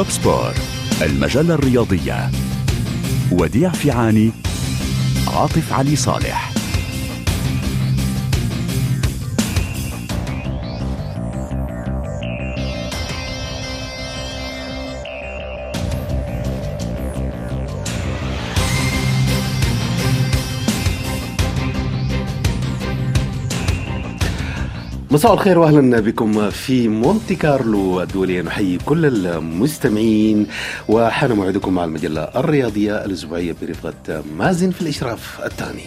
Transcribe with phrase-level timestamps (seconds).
[0.00, 0.54] توك سبور
[1.02, 2.30] المجلة الرياضية.
[3.32, 4.30] وديع فيعاني
[5.28, 6.49] عاطف علي صالح.
[25.12, 28.42] مساء الخير واهلا بكم في مونتي كارلو الدولية.
[28.42, 30.46] نحيي كل المستمعين
[30.88, 35.82] وحان موعدكم مع المجلة الرياضية الأسبوعية برفقة مازن في الإشراف الثاني.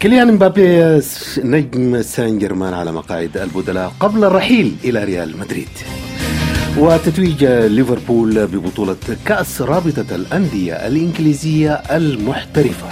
[0.00, 1.00] كيليان مبابي
[1.38, 5.68] نجم سان جيرمان على مقاعد البدلاء قبل الرحيل إلى ريال مدريد.
[6.78, 12.88] وتتويج ليفربول ببطولة كأس رابطة الأندية الإنجليزية المحترفة.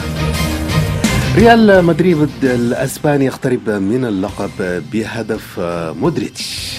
[1.37, 4.51] ريال مدريد الأسباني يقترب من اللقب
[4.93, 5.61] بهدف
[6.01, 6.77] مودريتش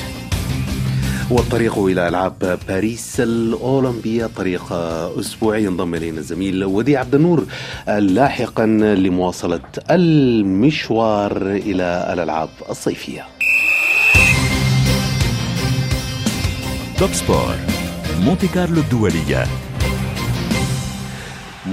[1.30, 4.74] والطريق إلى ألعاب باريس الأولمبية طريق
[5.20, 7.46] أسبوعي ينضم إلينا الزميل وديع عبد النور
[7.88, 9.60] لاحقا لمواصلة
[9.92, 13.26] المشوار إلى الألعاب الصيفية.
[17.00, 17.56] Top Sport
[18.22, 19.44] مونتي كارلو الدولية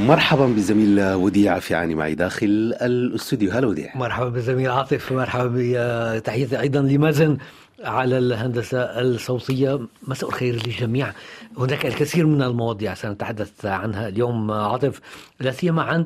[0.07, 3.51] مرحبا بزميل وديع في عاني معي داخل الاستوديو.
[3.51, 3.97] هلا وديع.
[3.97, 7.39] مرحبا بزميل عاطف مرحبا بتحياتي أيضا لمازن
[7.85, 9.81] على الهندسة الصوتية.
[10.09, 11.13] مساء الخير للجميع
[11.59, 15.01] هناك الكثير من المواضيع سنتحدث عنها اليوم عاطف
[15.41, 16.05] لا سيما عن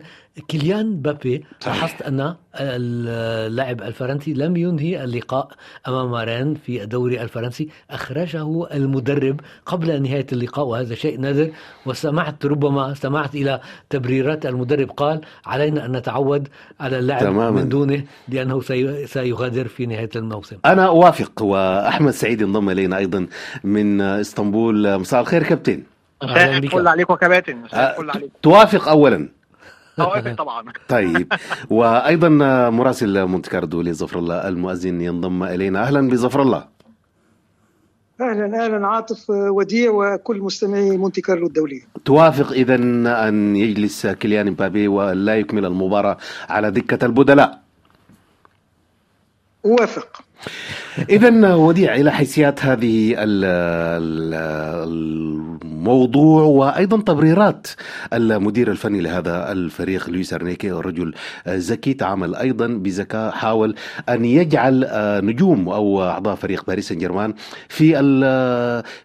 [0.48, 5.48] كيليان بابي لاحظت أن اللاعب الفرنسي لم ينهي اللقاء
[5.88, 11.50] أمام رين في الدوري الفرنسي أخرجه المدرب قبل نهاية اللقاء وهذا شيء نادر.
[11.86, 16.48] وسمعت ربما سمعت إلى تبريرات المدرب قال علينا أن نتعود
[16.80, 17.50] على اللعب تماما.
[17.50, 18.60] من دونه لأنه
[19.06, 20.56] سيغادر في نهاية الموسم.
[20.66, 23.26] أنا أوافق وأحمد سعيد انضم إلينا أيضا
[23.64, 24.98] من إسطنبول.
[24.98, 25.82] مساء الخير كابتن.
[26.22, 29.28] مساء الفل عليكم كباتن مساء الفل عليكم توافق أولا.
[30.00, 30.72] اوافق طبعا.
[30.88, 31.32] طيب.
[31.70, 32.28] وأيضا
[32.70, 35.82] مراسل مونت كارلو ظفر الله المؤذن ينضم إلينا.
[35.82, 36.64] أهلا بظفر الله.
[38.20, 38.86] أهلا أهلا.
[38.86, 42.74] عاطف وديع وكل مستمعي مونتي كارلو الدوليه توافق اذا
[43.28, 46.16] أن يجلس كيليان مبابي ولا يكمل المباراة
[46.48, 47.62] على دكة البدلاء.
[49.64, 50.22] اوافق
[51.10, 53.14] اذا وديع إلى حيثيات هذه
[55.62, 57.66] الموضوع وأيضا تبريرات
[58.12, 61.14] المدير الفني لهذا الفريق لويس أرنيكي رجل
[61.48, 63.74] ذكي تعامل أيضا بذكاء حاول
[64.08, 64.88] أن يجعل
[65.24, 67.34] نجوم أو أعضاء فريق باريس سان جيرمان
[67.68, 67.92] في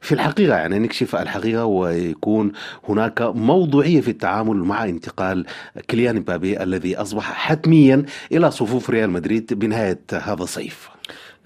[0.01, 2.51] في الحقيقة يعني نكشف الحقيقة ويكون
[2.89, 5.45] هناك موضوعية في التعامل مع انتقال
[5.89, 10.96] كليان مبابي الذي أصبح حتميا إلى صفوف ريال مدريد بنهاية هذا الصيف.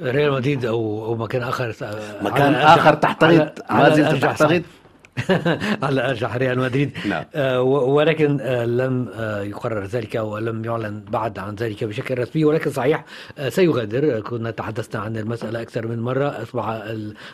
[0.01, 1.73] ريال مدريد أو أو مكان آخر
[2.21, 4.63] مكان آخر تعتقد ما زلت تعتقد
[5.83, 6.91] على ارجح ريال مدريد.
[7.05, 7.23] نعم.
[7.35, 12.45] آه ولكن آه لم آه يقرر ذلك ولم يعلن بعد عن ذلك بشكل رسمي.
[12.45, 13.05] ولكن صحيح
[13.49, 14.19] سيغادر.
[14.19, 16.27] كنا تحدثنا عن المسألة أكثر من مرة.
[16.27, 16.83] أصبح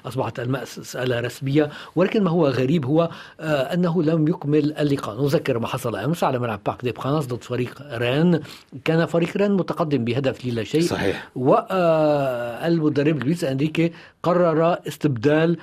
[0.05, 1.69] أصبحت المساله رسمية.
[1.95, 5.23] ولكن ما هو غريب هو أنه لم يكمل اللقاء.
[5.23, 8.39] نذكر ما حصل أمس على ملعب بارك دي برانس ضد فريق رين.
[8.85, 10.81] كان فريق رين متقدم بهدف لا شيء.
[10.81, 11.29] صحيح.
[11.35, 13.91] والمدرب لويس أنريكي
[14.23, 15.57] قرر استبدال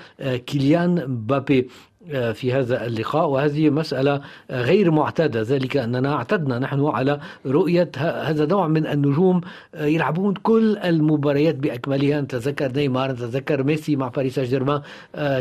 [0.46, 1.68] كيليان مبابي.
[2.10, 4.20] في هذا اللقاء وهذه مسألة
[4.50, 5.42] غير معتادة.
[5.42, 9.40] ذلك أننا اعتدنا نحن على رؤية هذا نوع من النجوم
[9.80, 12.20] يلعبون كل المباريات بأكملها.
[12.20, 14.80] نتذكر نيمار نتذكر ميسي مع باريس سان جيرمان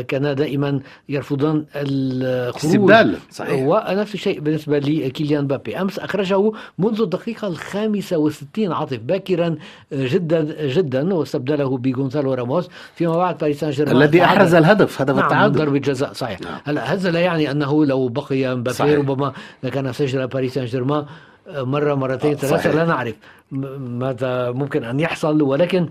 [0.08, 2.64] كان دائما يرفضون الخروج.
[2.64, 3.66] استبدال صحيح.
[3.66, 9.56] ونفس الشيء بالنسبة لكيليان بابي أمس أخرجه منذ الدقيقة الخامسة والستين عاطف باكرا
[9.92, 12.68] جدا جدا واستبدله بغونزالو راموس.
[12.94, 15.58] فيما بعد باريس سان جيرمان الذي أحرز الهدف هدف نعم التعادل.
[15.58, 16.40] ضربة جزاء صحيح.
[16.40, 16.53] نعم.
[16.64, 19.32] هلا هذا لا يعني أنه لو بقي مبابي ربما
[19.62, 21.06] لكان سجل باريس سان جيرمان
[21.48, 23.14] مرة مرتين ثلاثة لا نعرف
[23.50, 25.88] ماذا ممكن أن يحصل ولكن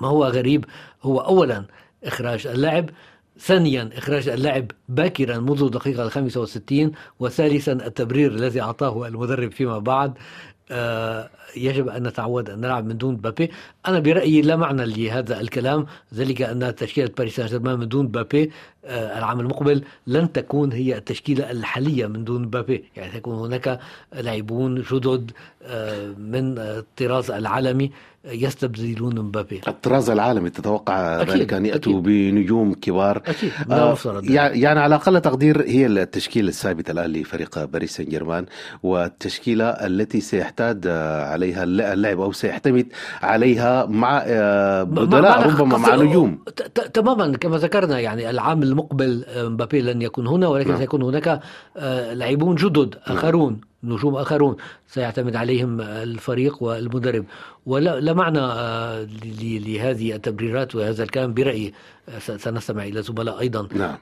[0.00, 0.64] ما هو غريب
[1.02, 1.64] هو اولا
[2.04, 2.90] إخراج اللاعب
[3.40, 10.10] ثانيا إخراج اللاعب باكرا منذ الدقيقة الخامسة والستين وثالثا التبرير الذي أعطاه المدرب فيما بعد.
[10.10, 10.57] آه
[11.56, 13.50] يجب أن نتعود أن نلعب من دون بابي
[13.86, 18.50] أنا برأيي لا معنى لهذا الكلام ذلك أن تشكيلة باريس سان جيرمان من دون بابي
[18.84, 23.80] آه العام المقبل لن تكون هي التشكيلة الحالية من دون بابي يعني تكون هناك
[24.12, 25.30] لاعبون جدد
[25.62, 27.90] آه من الطراز العالمي.
[28.32, 29.60] يستبدلون مبابي.
[29.68, 33.22] الطراز العالمي تتوقع ذلك أن يأتوا بنجوم كبار.
[33.26, 33.96] أكيد آه
[34.34, 38.46] يعني على أقل تقدير هي التشكيلة الثابتة الآن لفريق باريس سان جيرمان
[38.82, 40.86] والتشكيلة التي سيحتاج
[41.32, 42.86] عليها اللعب أو سيعتمد
[43.22, 46.38] عليها مع آه، بدلاء ربما مع نجوم.
[46.94, 50.78] تماما كما ذكرنا يعني العام المقبل آه، مبابي لن يكون هنا ولكن نعم.
[50.78, 51.40] سيكون هناك
[51.76, 53.16] آه، لاعبون جدد نعم.
[53.16, 57.24] اخرون نجوم آخرون سيعتمد عليهم الفريق والمدرب.
[57.66, 59.08] ولا معنى آه،
[59.40, 61.74] لهذه التبريرات وهذا الكلام برأيي
[62.08, 63.96] آه، سنستمع إلى زملاء أيضا نعم.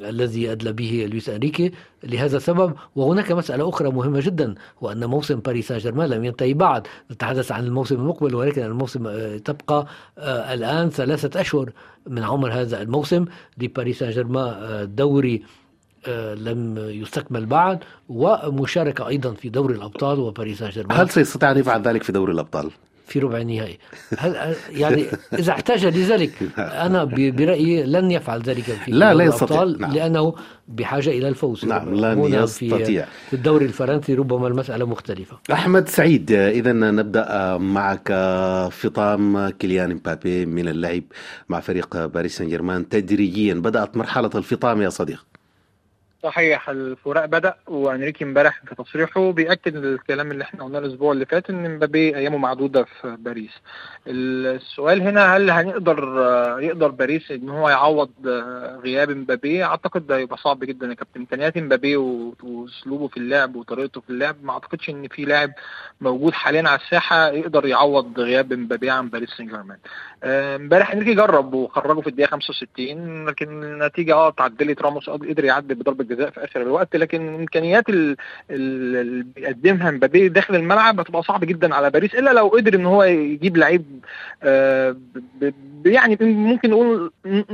[0.00, 1.72] الذي أدلى به لويس أنريكي
[2.04, 2.74] لهذا السبب.
[2.96, 6.86] وهناك مسألة أخرى مهمة جدا وأن موسم باريس سان جيرمان لم ينتهي بعد.
[7.10, 9.86] نتحدث عن الموسم المقبل ولكن الموسم آه، تبقى
[10.54, 11.70] الآن ثلاثة أشهر
[12.06, 13.24] من عمر هذا الموسم
[13.58, 15.61] لباريس سان جيرمان دوري آه،
[16.36, 17.78] لم يستكمل بعد
[18.08, 22.32] ومشاركة أيضا في دوري الأبطال وباريس سان جيرمان هل سيستطيع أن يفعل ذلك في دوري
[22.32, 22.70] الأبطال؟
[23.06, 23.78] في ربع النهائي.
[24.18, 25.06] هل يعني
[25.38, 26.32] إذا احتاج لذلك
[26.86, 29.64] أنا برأيي لن يفعل ذلك في لا لا يستطيع.
[29.64, 29.92] نعم.
[29.92, 30.34] لأنه
[30.68, 31.64] بحاجة إلى الفوز.
[31.64, 33.06] نعم لن يستطيع.
[33.30, 35.38] في الدوري الفرنسي ربما المسألة مختلفة.
[35.52, 38.08] أحمد سعيد إذا نبدأ معك
[38.72, 41.02] فطام كيليان مبابي من اللعب
[41.48, 43.54] مع فريق باريس سان جيرمان تدريجيا.
[43.54, 45.31] بدأت مرحلة الفطام يا صديق.
[46.22, 51.50] صحيح الفراق بدأ وأنريكي امبارح في تصريحه بيأكد الكلام اللي إحنا قلناه الأسبوع اللي فات
[51.50, 53.50] إن مبابي أيامه معدودة في باريس.
[54.06, 55.98] السؤال هنا هل هنقدر
[56.60, 58.10] يقدر باريس إن هو يعوض
[58.84, 61.20] غياب مبابي؟ أعتقد ده هيبقى صعب جدا يا كابتن.
[61.20, 65.50] امكانيات مبابي وأسلوبه في اللعب وطريقته في اللعب ما أعتقدش إن في لاعب
[66.00, 69.76] موجود حاليا على الساحة يقدر يعوض غياب مبابي عن باريس سان جيرمان
[70.24, 76.04] امبارح إنريكي جرب وخرجه في الدقيقة 65 لكن النتيجة آه تعدلت راموس قدر يعدل بضربة
[76.04, 77.84] جزاء في آخر الوقت لكن إمكانيات
[78.50, 83.02] اللي بيقدمها مبابي داخل الملعب هتبقى صعب جدا على باريس إلا لو قدر إن هو
[83.02, 83.91] يجيب لعيب آه
[85.84, 87.12] يعني ممكن نقول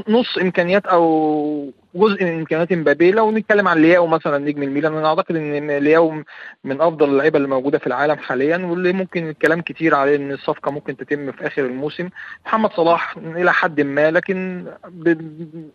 [0.08, 5.08] نص إمكانيات أو جزء من إمكانيات مبابي لو نتكلم عن لياو مثلا نجم الميلان أنا
[5.08, 6.22] أعتقد إن لياو
[6.64, 10.70] من أفضل اللعيبة اللي موجودة في العالم حاليا واللي ممكن الكلام كتير عليه إن الصفقة
[10.70, 12.08] ممكن تتم في آخر الموسم.
[12.46, 14.64] محمد صلاح إلى حد ما لكن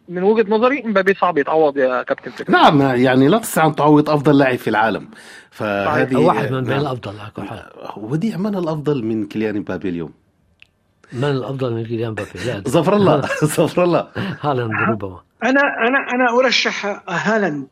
[0.09, 2.51] من وجهة نظري مبابي صعب يتعوض يا كابتن فكرة.
[2.51, 5.07] نعم يعني لا تستطيع أن تعوض أفضل لاعب في العالم.
[5.51, 7.13] فهذه واحد من بين الأفضل
[7.97, 10.22] وديع من الأفضل من كيليان مبابي اليوم؟
[11.13, 12.63] من الأفضل من كيليان مبابي لا.
[12.67, 13.21] ظفر الله.
[13.57, 14.07] ظفر الله.
[14.41, 15.19] هالاند ربما.
[15.43, 17.67] أنا أنا أنا أرشح هالاند.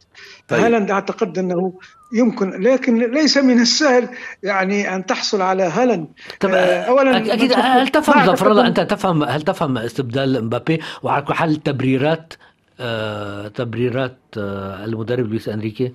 [0.47, 0.63] طيب.
[0.63, 1.73] هالاند أعتقد أنه
[2.13, 4.09] يمكن لكن ليس من السهل
[4.43, 6.07] يعني أن تحصل على هالاند.
[6.39, 11.21] طب آه، اولا أكيد هل تفهم ظفر الله؟ أنت تفهم هل تفهم استبدال مبابي؟ وعلى
[11.21, 12.33] كل حال تبريرات
[12.79, 15.93] آه تبريرات آه المدرب لويس أنريكي؟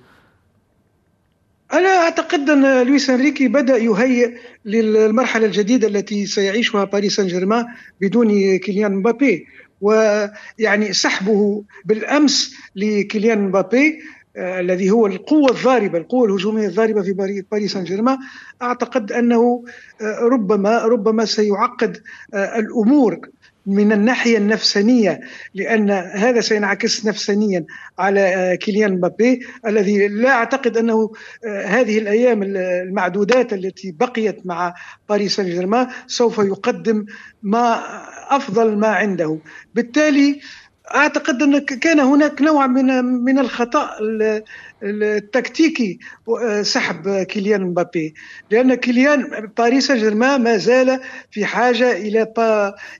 [1.73, 7.65] أنا أعتقد أن لويس أنريكي بدأ يهيئ للمرحلة الجديدة التي سيعيشها باريس سان جيرمان
[8.01, 9.47] بدون كيليان مبابي.
[9.81, 13.99] ويعني سحبه بالأمس لكيليان مبابي
[14.37, 18.17] آه، الذي هو القوة الضاربة القوة الهجومية الضاربة في باريس سان جيرمان
[18.61, 19.63] أعتقد أنه
[20.01, 21.97] آه، ربما ربما سيعقد
[22.33, 23.19] آه، الأمور
[23.67, 25.19] من الناحية النفسانية
[25.53, 27.65] لأن هذا سينعكس نفسانيا
[27.99, 31.11] على آه، كيليان مبابي الذي لا أعتقد أنه
[31.45, 34.73] آه، هذه الأيام المعدودات التي بقيت مع
[35.09, 37.05] باريس سان جيرمان سوف يقدم
[37.43, 37.83] ما
[38.35, 39.39] أفضل ما عنده.
[39.75, 40.39] بالتالي
[40.95, 43.89] أعتقد أن كان هناك نوع من من الخطأ
[44.83, 45.99] التكتيكي
[46.61, 48.13] سحب كيليان مبابي.
[48.51, 50.99] لأن كيليان باريس سان جيرمان ما زال
[51.31, 52.33] في حاجة إلى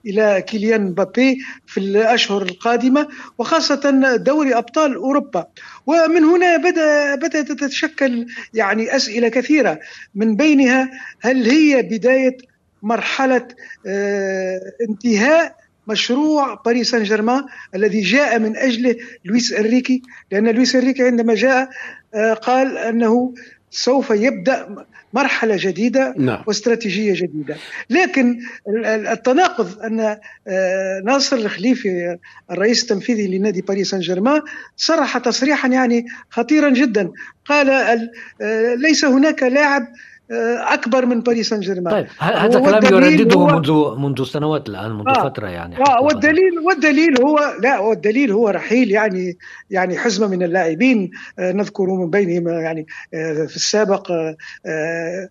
[0.06, 3.08] إلى كيليان مبابي في الأشهر القادمة
[3.38, 5.46] وخاصة دوري أبطال أوروبا.
[5.86, 9.78] ومن هنا بدا بدأت تتشكل يعني أسئلة كثيرة.
[10.14, 10.90] من بينها
[11.20, 12.36] هل هي بداية
[12.82, 13.48] مرحلة
[13.86, 15.57] آه، انتهاء
[15.88, 20.02] مشروع باريس سان جيرمان الذي جاء من اجله لويس إنريكي
[20.32, 21.70] لأن لويس إنريكي عندما جاء
[22.14, 23.34] آه، قال أنه
[23.70, 26.44] سوف يبدأ مرحلة جديدة نعم.
[26.46, 27.56] واستراتيجية جديدة
[27.90, 28.40] لكن
[28.86, 30.16] التناقض أن
[30.48, 32.18] آه، ناصر الخليفي
[32.50, 34.42] الرئيس التنفيذي لنادي باريس سان جيرمان
[34.76, 37.10] صرح تصريحا يعني خطيرا جدا
[37.44, 39.86] قال آه، ليس هناك لاعب
[40.30, 45.28] أكبر من باريس سان جيرمان طيب هذا كلام يردده منذ منذ سنوات الآن منذ آه.
[45.28, 49.38] فترة يعني آه والدليل والدليل هو لا والدليل هو رحيل يعني
[49.70, 51.10] يعني حزمة من اللاعبين.
[51.38, 55.30] آه نذكر من بينهم يعني آه في السابق آه, آه،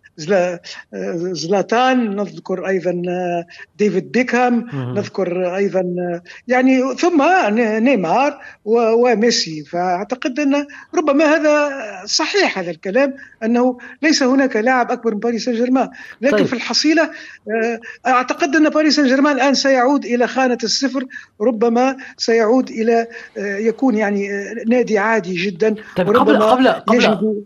[1.32, 2.16] زلاتان.
[2.16, 3.46] نذكر أيضا آه،
[3.80, 4.68] ديفيد بيكهام.
[4.74, 7.24] نذكر أيضا آه، يعني ثم
[7.60, 9.64] نيمار وميسي.
[9.64, 11.72] فأعتقد أن ربما هذا
[12.06, 13.14] صحيح هذا الكلام
[13.44, 15.90] أنه ليس هناك لاعب لاعب أكبر من باريس سان جيرمان
[16.22, 16.46] لكن طيب.
[16.46, 21.06] في الحصيلة آه، أعتقد أن باريس سان جيرمان الآن سيعود إلى خانة الصفر
[21.42, 24.30] ربما سيعود إلى آه، يكون يعني
[24.68, 25.76] نادي عادي جدا.
[25.96, 27.44] طيب قبل قبل قبل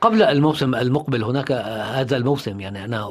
[0.00, 1.52] قبل الموسم المقبل هناك
[1.98, 3.08] هذا الموسم يعني أنا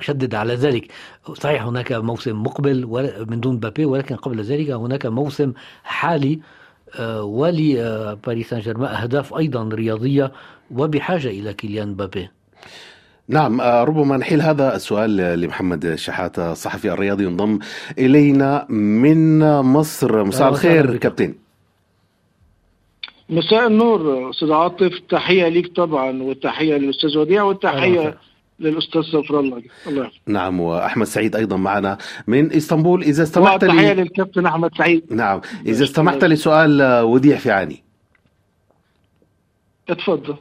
[0.00, 0.86] أشدد على ذلك.
[1.34, 2.86] صحيح هناك موسم مقبل
[3.28, 5.52] من دون بابي ولكن قبل ذلك هناك موسم
[5.84, 6.40] حالي
[6.98, 10.32] آه، ولباريس سان جيرمان أهداف أيضا رياضية
[10.70, 12.28] وبحاجة إلى كيليان بابي
[13.28, 17.58] نعم آه، ربما نحيل هذا السؤال لمحمد شحاتة الصحفي الرياضي ينضم
[17.98, 20.24] إلينا من مصر.
[20.24, 21.34] مساء الخير كابتن.
[23.28, 28.18] مساء النور أستاذ عاطف تحية ليك طبعا والتحيه للأستاذ وديع والتحيه
[28.60, 29.62] للأستاذ سفر الله.
[29.86, 33.02] الله نعم وأحمد سعيد أيضا معنا من إسطنبول.
[33.02, 35.12] إذا استمعت لي تحيه للكابتن أحمد سعيد.
[35.12, 37.82] نعم إذا استمعت لسؤال وديع في عاني.
[39.88, 40.36] اتفضل.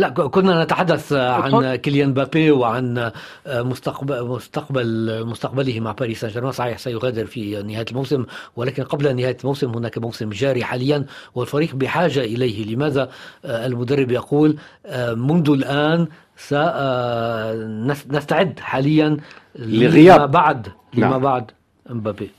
[0.00, 3.10] لا كنا نتحدث عن كيليان بابي وعن
[3.46, 4.86] مستقبل مستقبل
[5.26, 8.24] مستقبله مع باريس سان جيرمان صحيح سيغادر في نهاية الموسم
[8.56, 12.74] ولكن قبل نهاية الموسم هناك موسم جاري حاليا والفريق بحاجة إليه.
[12.74, 13.10] لماذا؟
[13.44, 14.56] المدرب يقول
[15.16, 16.08] منذ الآن
[18.08, 19.16] سنستعد حاليا
[19.58, 20.16] لغياب.
[20.18, 21.20] لما بعد لما نعم.
[21.20, 21.50] بعد
[21.90, 22.30] مبابي.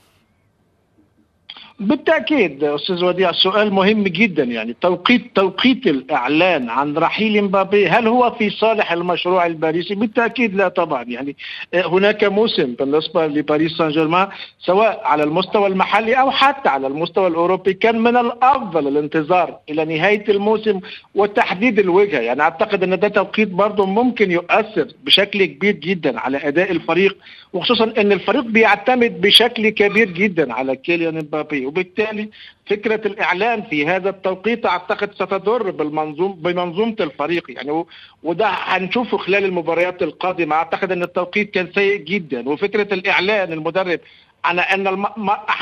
[1.80, 8.30] بالتأكيد أستاذ وديع سؤال مهم جدا يعني توقيت توقيت الإعلان عن رحيل مبابي هل هو
[8.30, 11.36] في صالح المشروع الباريسي؟ بالتأكيد لا طبعا يعني
[11.74, 17.74] هناك موسم بالنسبة لباريس سان جيرمان سواء على المستوى المحلي أو حتى على المستوى الأوروبي
[17.74, 20.80] كان من الأفضل الانتظار إلى نهاية الموسم
[21.14, 26.72] وتحديد الوجهة يعني أعتقد أن ده توقيت برضه ممكن يؤثر بشكل كبير جدا على أداء
[26.72, 27.16] الفريق
[27.52, 32.28] وخصوصا إن الفريق بيعتمد بشكل كبير جدا على كيليان مبابي وبالتالي
[32.66, 37.50] فكرة الإعلان في هذا التوقيت أعتقد ستضر بالمنظوم بمنظومة الفريق.
[37.50, 37.84] يعني
[38.22, 40.56] وده هنشوفه خلال المباريات القادمة.
[40.56, 42.48] أعتقد أن التوقيت كان سيء جدا.
[42.48, 44.00] وفكرة الإعلان المدرب
[44.44, 45.06] على أن الم...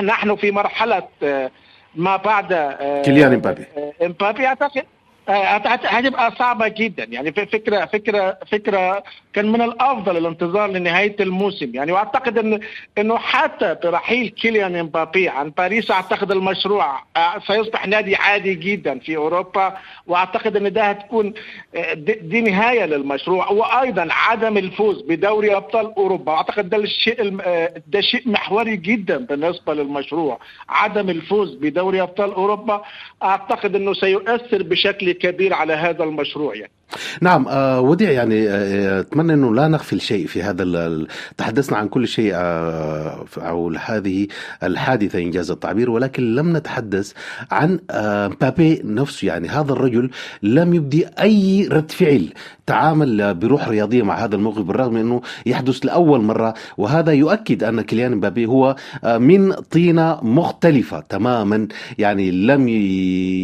[0.03, 1.51] نحن في مرحلة آه،
[1.95, 3.65] ما بعد آه، كيليان إمبابي.
[4.03, 4.47] إمبابي.
[4.47, 4.85] أعتقد
[5.31, 7.05] هتبقى صعبة جدا.
[7.05, 11.71] يعني فكرة فكرة فكرة كان من الأفضل الانتظار لنهاية الموسم.
[11.75, 12.61] يعني واعتقد إن
[12.99, 19.17] إنه حتى برحيل كيليان امبابي عن باريس أعتقد المشروع آه، سيصبح نادي عادي جدا في
[19.17, 19.77] أوروبا.
[20.07, 21.35] وأعتقد إن ده هتكون
[21.75, 23.51] آه، دي نهاية للمشروع.
[23.51, 26.33] وأيضا عدم الفوز بدوري أبطال أوروبا.
[26.33, 30.39] أعتقد ده الشيء آه، ده شيء محوري جدا بالنسبة للمشروع.
[30.69, 32.83] عدم الفوز بدوري أبطال أوروبا
[33.23, 36.73] أعتقد إنه سيؤثر بشكل كبير على هذا المشروع يعني.
[37.21, 41.07] نعم آه وديع يعني آه أتمنى إنه لا نغفل شيء في هذا
[41.37, 44.27] تحدثنا عن كل شيء آه حول هذه
[44.63, 47.13] الحادثة إنجاز التعبير ولكن لم نتحدث
[47.51, 49.29] عن آه بابي نفسه.
[49.29, 50.11] يعني هذا الرجل
[50.43, 52.33] لم يبدي أي رد فعل
[52.67, 56.55] تعامل بروح رياضية مع هذا الموقف بالرغم إنه يحدث لأول مرة.
[56.79, 61.69] وهذا يؤكد أن كيليان مبابي هو آه من طينة مختلفة تماما.
[61.99, 62.69] يعني لم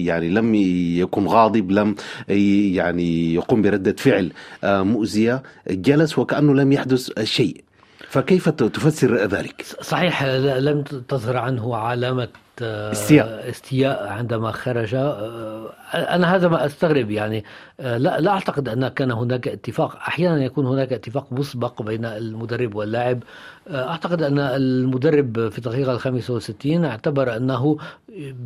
[0.05, 1.95] يعني لم يكن غاضب لم
[2.29, 4.33] يعني يقوم بردة فعل
[4.65, 7.65] آه، مؤذية جلس وكأنه لم يحدث شيء.
[8.09, 10.25] فكيف تفسر ذلك؟ صحيح
[10.69, 12.29] لم تظهر عنه علامة
[12.63, 13.51] آه، استياء.
[13.51, 14.95] استياء عندما خرج.
[14.95, 17.45] آه، أنا هذا ما أستغرب يعني.
[17.79, 19.97] لا لا أعتقد أن كان هناك اتفاق.
[19.97, 23.23] أحيانا يكون هناك اتفاق مسبق بين المدرب واللاعب.
[23.71, 27.77] أعتقد أن المدرب في الدقيقه ال 65 اعتبر أنه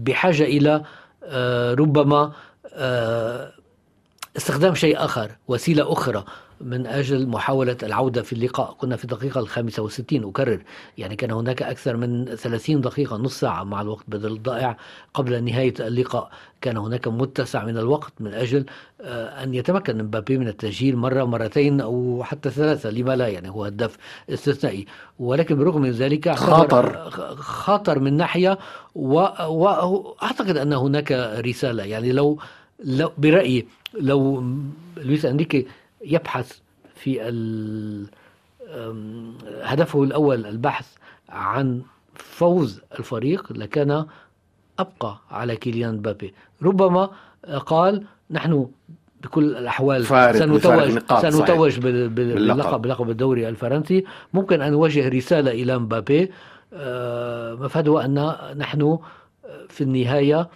[0.05, 0.83] بحاجة إلى
[1.79, 2.33] ربما
[4.37, 6.25] استخدام شيء آخر وسيلة أخرى
[6.61, 8.77] من أجل محاولة العودة في اللقاء.
[8.79, 10.63] كنا في الدقيقة الخامسة والستين أكرر
[10.99, 14.77] يعني كان هناك أكثر من ثلاثين دقيقة نص ساعة مع الوقت بدل الضائع
[15.15, 16.31] قبل نهاية اللقاء.
[16.61, 18.67] كان هناك متسع من الوقت من أجل
[19.01, 23.65] آه، أن يتمكن مبابي من التسجيل مرة مرتين أو حتى ثلاثة لما لا يعني هو
[23.65, 23.97] هداف
[24.31, 24.87] استثنائي.
[25.19, 27.11] ولكن بالرغم من ذلك خاطر.
[27.37, 28.59] خاطر من ناحية
[28.95, 31.13] وأعتقد أن هناك
[31.47, 31.85] رسالة.
[31.85, 32.39] يعني لو
[32.85, 34.45] لو برأيي لو
[34.97, 35.67] لويس أنريكي
[36.05, 36.59] يبحث
[36.95, 37.21] في
[39.63, 40.87] هدفه الأول البحث
[41.29, 41.83] عن
[42.15, 44.07] فوز الفريق لكان
[44.79, 47.11] أبقى على كيليان بابي ربما
[47.67, 48.69] قال نحن
[49.23, 52.83] بكل الأحوال سنتوج سنتوج باللقب.
[52.83, 54.05] بلقب الدوري الفرنسي.
[54.35, 56.31] ممكن أن نوجه رسالة إلى مبابي.
[56.73, 58.99] آه، مفاده أن نحن
[59.69, 60.49] في النهاية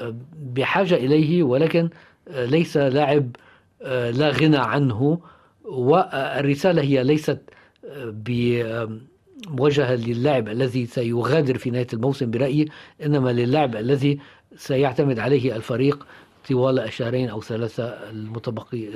[0.00, 0.14] آه،
[0.54, 1.88] بحاجة إليه ولكن
[2.26, 3.36] ليس لاعب
[3.82, 5.18] آه، لا غنى عنه
[5.64, 7.40] والرسالة هي ليست
[7.84, 8.98] آه،
[9.48, 12.68] موجهة للاعب الذي سيغادر في نهاية الموسم برأيي
[13.04, 14.18] إنما للاعب الذي
[14.56, 16.06] سيعتمد عليه الفريق
[16.48, 18.88] طوال الشهرين أو ثلاثة المتبقي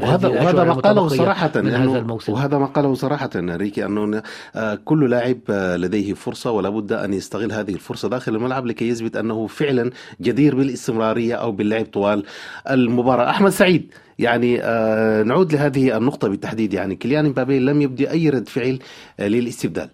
[0.00, 2.32] وهذا وهذا ما قاله صراحة من هذا الموسم.
[2.32, 4.22] وهذا ما قاله صراحة ريكي أنه
[4.54, 8.88] آه، كل لاعب آه، لديه فرصة ولا بد أن يستغل هذه الفرصة داخل الملعب لكي
[8.88, 12.24] يثبت أنه فعلا جدير بالاستمرارية أو باللعب طوال
[12.70, 13.30] المباراة.
[13.30, 16.74] أحمد سعيد يعني آه نعود لهذه النقطة بالتحديد.
[16.74, 18.78] يعني كيليان مبابي لم يبدي أي رد فعل
[19.20, 19.88] للاستبدال.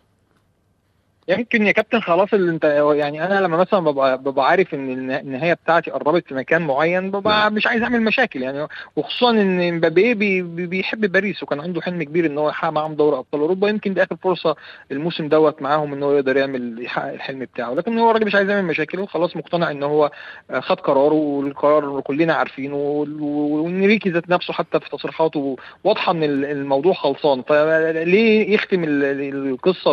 [1.38, 5.54] يمكن يا كابتن خلاص اللي انت يعني أنا لما مثلا ببقى, ببقى عارف إن النهاية
[5.54, 7.54] بتاعتي قربت في مكان معين ببقى نعم.
[7.54, 8.66] مش عايز أعمل مشاكل يعني.
[8.96, 13.16] وخصوصا إن مبابي بي بيحب باريس وكان عنده حلم كبير إن هو يحقق معاهم دوري
[13.18, 13.68] أبطال أوروبا.
[13.68, 14.56] يمكن دي آخر فرصة
[14.92, 17.74] الموسم دوت معاهم إن هو يقدر يعمل يحقق الحلم بتاعه.
[17.74, 20.10] لكن هو الراجل مش عايز يعمل مشاكل وخلاص مقتنع إن هو
[20.58, 22.76] خد قراره والقرار كلنا عارفينه
[23.20, 27.42] وإنريكي ذات نفسه حتى في تصريحاته واضحة إن الموضوع خلصان.
[27.42, 29.92] فليه يختم القصة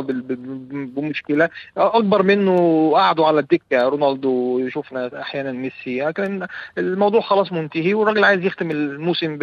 [1.28, 6.02] بمشكله أكبر منه قعدوا على الدكة رونالدو يشوفنا أحيانا ميسي.
[6.02, 9.38] لكن الموضوع خلاص منتهي والراجل عايز يختم الموسم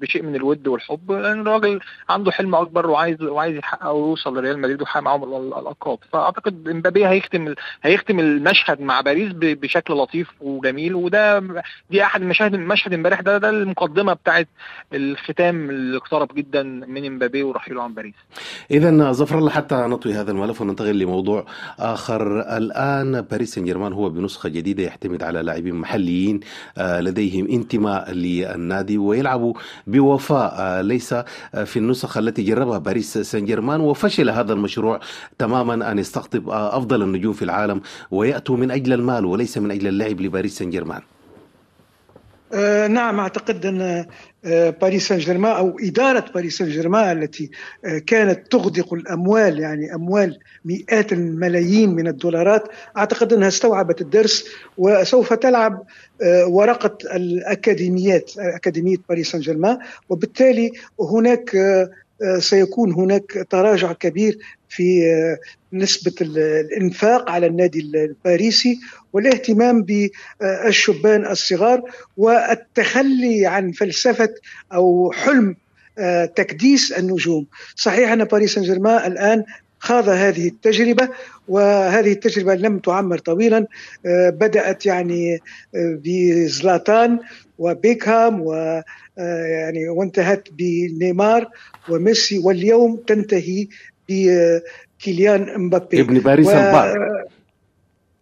[0.00, 1.12] بشيء من الود والحب.
[1.12, 5.98] لأن الراجل عنده حلم أكبر وعايز وعايز يحقق ويوصل لريال مدريد ويحقق معاهم الألقاب.
[6.12, 10.94] فأعتقد إمبابي هيختم هيختم المشهد مع باريس بشكل لطيف وجميل.
[10.94, 11.42] وده
[11.90, 13.20] دي أحد المشاهد المشهد امبارح.
[13.20, 14.48] ده ده المقدمة بتاعت
[14.94, 18.14] الختام اللي اقترب جدا من إمبابي ورحيله عن باريس.
[18.70, 21.46] اذا ظفر الله حتى نطوي هذا الملف وننتقل لموضوع
[21.78, 22.40] آخر.
[22.56, 26.40] الآن باريس سان جيرمان هو بنسخة جديدة يعتمد على لاعبين محليين
[26.78, 29.54] آه، لديهم انتماء للنادي ويلعبوا
[29.86, 30.54] بوفاء.
[30.58, 31.14] آه، ليس
[31.64, 35.00] في النسخ التي جربها باريس سان جيرمان وفشل هذا المشروع
[35.38, 39.86] تماما أن يستقطب آه، أفضل النجوم في العالم ويأتوا من أجل المال وليس من أجل
[39.88, 41.00] اللعب لباريس سان جيرمان
[42.54, 44.06] آه نعم أعتقد أن آه
[44.44, 47.50] باريس سان جيرمان أو إدارة باريس سان جيرمان التي
[47.84, 52.68] آه كانت تغدق الأموال يعني أموال مئات الملايين من الدولارات.
[52.96, 54.44] أعتقد أنها استوعبت الدرس
[54.78, 55.82] وسوف تلعب
[56.22, 61.90] آه، ورقة الأكاديميات أكاديمية باريس سان جيرمان وبالتالي هناك آه،
[62.38, 64.38] سيكون هناك تراجع كبير
[64.68, 65.02] في
[65.72, 68.80] نسبة الإنفاق على النادي الباريسي
[69.12, 71.82] والاهتمام بالشبان الصغار
[72.16, 74.34] والتخلي عن فلسفة
[74.72, 75.56] أو حلم
[75.98, 77.46] آه، تكديس النجوم.
[77.76, 79.44] صحيح أن باريس سان جيرمان الآن
[79.78, 81.08] خاض هذه التجربة
[81.48, 83.66] وهذه التجربة لم تعمر طويلا
[84.06, 85.34] آه، بدأت يعني
[85.74, 87.18] آه، بزلاتان
[87.58, 88.82] وبيكهام و
[89.16, 91.48] يعني وانتهت بنيمار
[91.88, 93.68] وميسي واليوم تنتهي
[94.98, 96.52] كيليان امبابي ابن باريس و...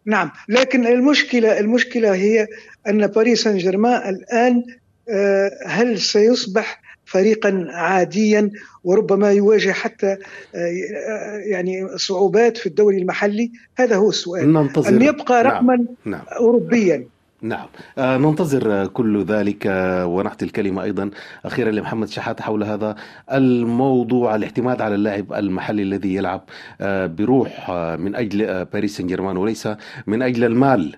[0.06, 2.46] نعم لكن المشكلة المشكلة هي
[2.88, 4.64] أن باريس سان جيرمان الآن
[5.08, 8.50] آه، هل سيصبح فريقا عاديا
[8.84, 10.16] وربما يواجه حتى
[10.54, 14.88] آه، يعني صعوبات في الدوري المحلي هذا هو السؤال ننتظر.
[14.88, 15.52] أن يبقى نعم.
[15.52, 15.86] رقما نعم.
[16.04, 16.22] نعم.
[16.28, 17.06] أوروبيا
[17.42, 17.66] نعم.
[17.98, 19.62] آه ننتظر كل ذلك
[20.06, 21.10] ونعطي الكلمة أيضا
[21.44, 22.96] أخيرا لمحمد شحاتة حول هذا
[23.32, 26.42] الموضوع الاعتماد على اللاعب المحلي الذي يلعب
[26.80, 29.68] آه بروح آه من أجل باريس سان جيرمان وليس
[30.06, 30.96] من أجل المال.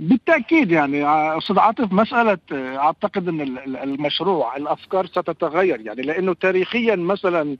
[0.00, 1.04] بالتأكيد يعني
[1.38, 3.40] أستاذ عاطف مسألة أعتقد إن
[3.82, 7.56] المشروع الأفكار ستتغير يعني لأنه تاريخيا مثلا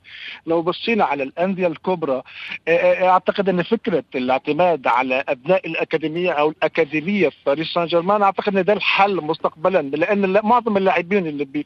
[0.47, 2.21] لو بصينا على الأندية الكبرى
[2.69, 8.63] أعتقد إن فكرة الاعتماد على أبناء الأكاديمية أو الأكاديمية في باريس سان جيرمان أعتقد إن
[8.63, 11.65] ده الحل مستقبلا لأن معظم اللاعبين اللي بي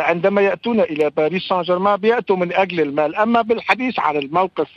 [0.00, 3.16] عندما يأتون إلى باريس سان جيرمان بيأتوا من أجل المال.
[3.16, 4.68] أما بالحديث عن الموقف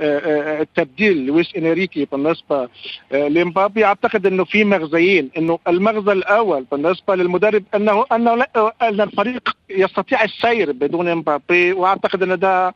[0.00, 2.68] التبديل لويس إنريكي بالنسبة
[3.12, 8.44] لمبابي أعتقد إنه إنه في مغزيين إنه المغزى الأول بالنسبة للمدرب إنه إنه
[8.82, 12.74] إن الفريق يستطيع السير بدون إمبابي وأعتقد إن ده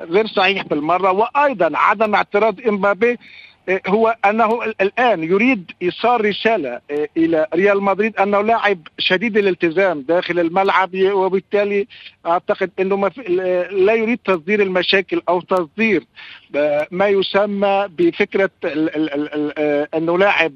[0.00, 3.18] غير صحيح بالمرة وأيضا عدم اعتراض إمبابي
[3.86, 10.38] هو أنه الآن يريد إيصال رسالة إيه، إلى ريال مدريد أنه لاعب شديد الالتزام داخل
[10.38, 11.86] الملعب وبالتالي
[12.26, 13.10] أعتقد إنه
[13.70, 16.04] لا يريد تصدير المشاكل أو تصدير
[16.56, 18.50] آه، ما يسمى بفكرة
[19.94, 20.52] إنه لاعب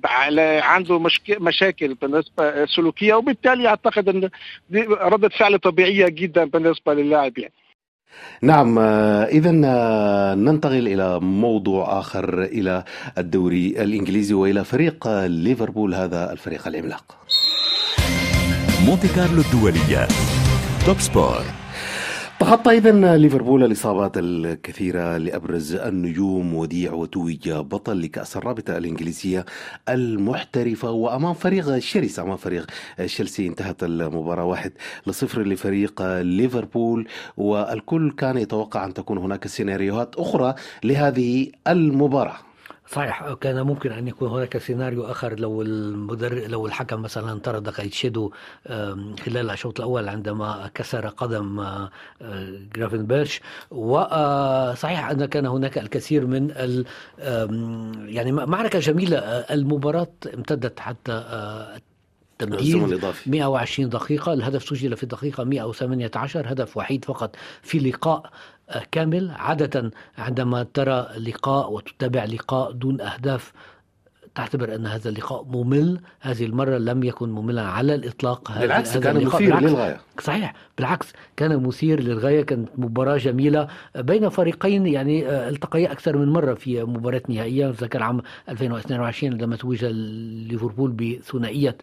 [0.63, 0.99] عنده
[1.41, 4.31] مشاكل بالنسبة سلوكية وبالتالي أعتقد إن
[4.91, 7.53] ردة فعل طبيعية جدا بالنسبة للاعب يعني.
[8.43, 12.85] نعم آه، إذا آه، ننتقل إلى موضوع آخر إلى
[13.19, 17.17] الدوري الإنجليزي وإلى فريق ليفربول هذا الفريق العملاق.
[18.87, 20.09] مونتي كارلو الدولية.
[20.87, 21.43] Top Sport.
[22.41, 29.45] تخطى اذا ليفربول الإصابات الكثيرة لأبرز النجوم وديع وتوج بطل لكأس الرابطة الإنجليزية
[29.89, 33.47] المحترفة وأمام فريق شرس أمام فريق تشيلسي.
[33.47, 34.73] انتهت المباراة واحد
[35.07, 42.50] لصفر لفريق ليفربول والكل كان يتوقع أن تكون هناك سيناريوهات أخرى لهذه المباراة.
[42.91, 48.33] صحيح كان ممكن أن يكون هناك سيناريو آخر لو المدرب لو الحكم مثلا طرد قايتشيدو
[49.25, 51.91] خلال الشوط الأول عندما كسر قدم آه،
[52.77, 56.51] جرافن بيرش وصحيح أن كان هناك الكثير من
[58.09, 59.19] يعني معركة جميلة
[59.51, 61.13] المباراة امتدت حتى
[62.41, 68.31] تمديد 120 دقيقة الهدف سجل في الدقيقة 118 هدف وحيد فقط في لقاء
[68.71, 69.31] آه، كامل.
[69.31, 73.53] عادة عندما ترى لقاء وتتابع لقاء دون أهداف
[74.35, 76.01] تعتبر أن هذا اللقاء ممل.
[76.21, 78.59] هذه المرة لم يكن مملا على الإطلاق.
[78.59, 80.01] بالعكس كان مثير للغاية.
[80.21, 80.55] صحيح.
[80.79, 82.43] بالعكس كان مثير للغاية.
[82.43, 87.69] كانت مباراة جميلة بين فريقين يعني آه، التقيا أكثر من مرة في مباراة نهائية.
[87.69, 91.77] ذكر عام 2022 عندما توج ليفربول بثنائية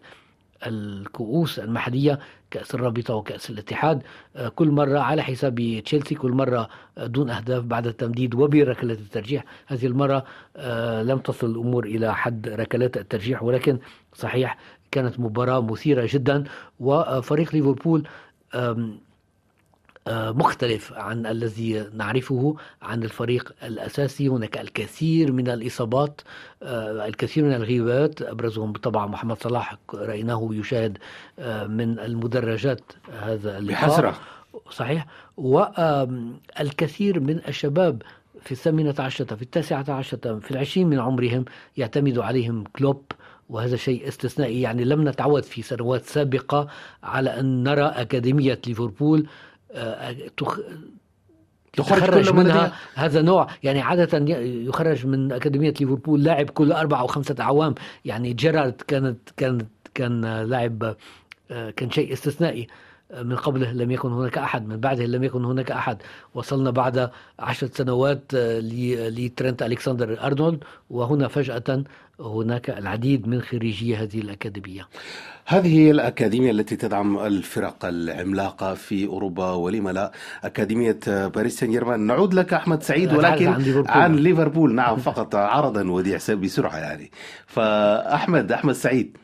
[0.66, 2.18] الكؤوس المحلية
[2.50, 4.02] كأس الرابطة وكأس الاتحاد.
[4.36, 6.68] آه، كل مرة على حساب تشيلسي كل مرة
[6.98, 9.44] آه، دون أهداف بعد التمديد وبركلة الترجيح.
[9.66, 10.24] هذه المرة
[10.56, 13.78] آه، لم تصل الأمور إلى حد ركلات الترجيح ولكن
[14.14, 14.58] صحيح
[14.90, 16.44] كانت مباراة مثيرة جدا.
[16.80, 18.08] وفريق ليفربول
[20.10, 24.28] مختلف عن الذي نعرفه عن الفريق الأساسي.
[24.28, 26.20] هناك الكثير من الإصابات
[26.62, 30.98] آه، الكثير من الغيبات أبرزهم طبعا محمد صلاح رأيناه يشاهد
[31.38, 32.80] آه، من المدرجات
[33.20, 33.88] هذا اللقاء.
[33.88, 34.14] بحسرة.
[34.70, 35.06] صحيح.
[35.36, 38.02] والكثير من الشباب
[38.40, 41.44] في الثامنة عشرة في التاسعة عشرة في العشرين من عمرهم
[41.76, 43.02] يعتمد عليهم كلوب
[43.48, 44.60] وهذا شيء استثنائي.
[44.60, 46.68] يعني لم نتعود في سنوات سابقة
[47.02, 49.26] على أن نرى أكاديمية ليفربول.
[51.76, 53.48] تخرج منها هذا نوع.
[53.62, 59.18] يعني عادة يخرج من أكاديمية ليفربول لاعب كل أربع أو خمسة أعوام يعني جيرارد كانت
[59.36, 60.96] كانت كان لاعب
[61.50, 62.66] آه، كان شيء استثنائي
[63.22, 64.68] من قبله لم يكن هناك أحد.
[64.68, 66.02] من بعده لم يكن هناك أحد.
[66.34, 68.60] وصلنا بعد عشرة سنوات آه،
[69.08, 70.64] لترنت ألكسندر أرنولد.
[70.90, 71.84] وهنا فجأة
[72.20, 74.88] هناك العديد من خريجي هذه الأكاديمية.
[75.46, 80.12] هذه هي الأكاديمية التي تدعم الفرق العملاقة في أوروبا ولم لا.
[80.44, 84.74] أكاديمية باريس سان جيرمان نعود لك أحمد سعيد ولكن عن ليفربول, عن ليفربول.
[84.74, 87.10] نعم فقط عرضا وديع بسرعة يعني.
[87.46, 89.16] فأحمد أحمد سعيد.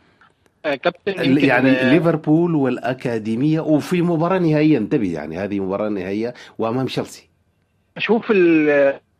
[0.64, 4.78] آه، كابتن يعني ليفربول والأكاديمية وفي مباراة نهائية.
[4.78, 7.28] انتبه يعني هذه مباراة نهائية وأمام تشيلسي
[7.98, 8.33] شوف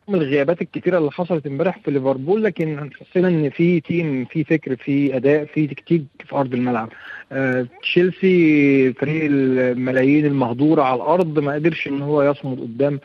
[0.07, 4.75] من الغيابات الكتيرة اللي حصلت امبارح في ليفربول لكن حسينا إن في تيم في فكر
[4.75, 6.89] في أداء في تكتيك في أرض الملعب.
[7.31, 12.99] آه تشيلسي فريق الملايين المهدورة على الأرض ما قدرش إن هو يصمد قدام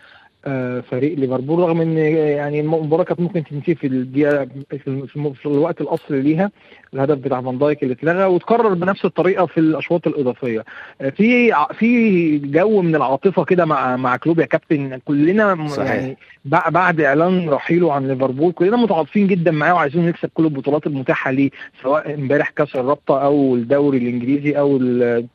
[0.90, 4.48] فريق ليفربول رغم إن يعني المباراة كانت ممكن تنتهي في الدقيقة
[5.34, 6.50] في الوقت الأصلي ليها.
[6.94, 10.64] الهدف بتاع فان دايك اللي اتلغى وتكرر بنفس الطريقة في الأشواط الإضافية.
[11.00, 14.98] آه، في في جو من العاطفة كده مع مع كلوب يا كابتن.
[15.04, 15.90] كلنا صحيح.
[15.90, 21.30] يعني بعد إعلان رحيله عن ليفربول كلنا متعاطفين جدا معاه وعايزين نكسب كل البطولات المتاحة
[21.30, 21.50] ليه
[21.82, 24.78] سواء إمبارح كأس الرابطة أو الدوري الإنجليزي أو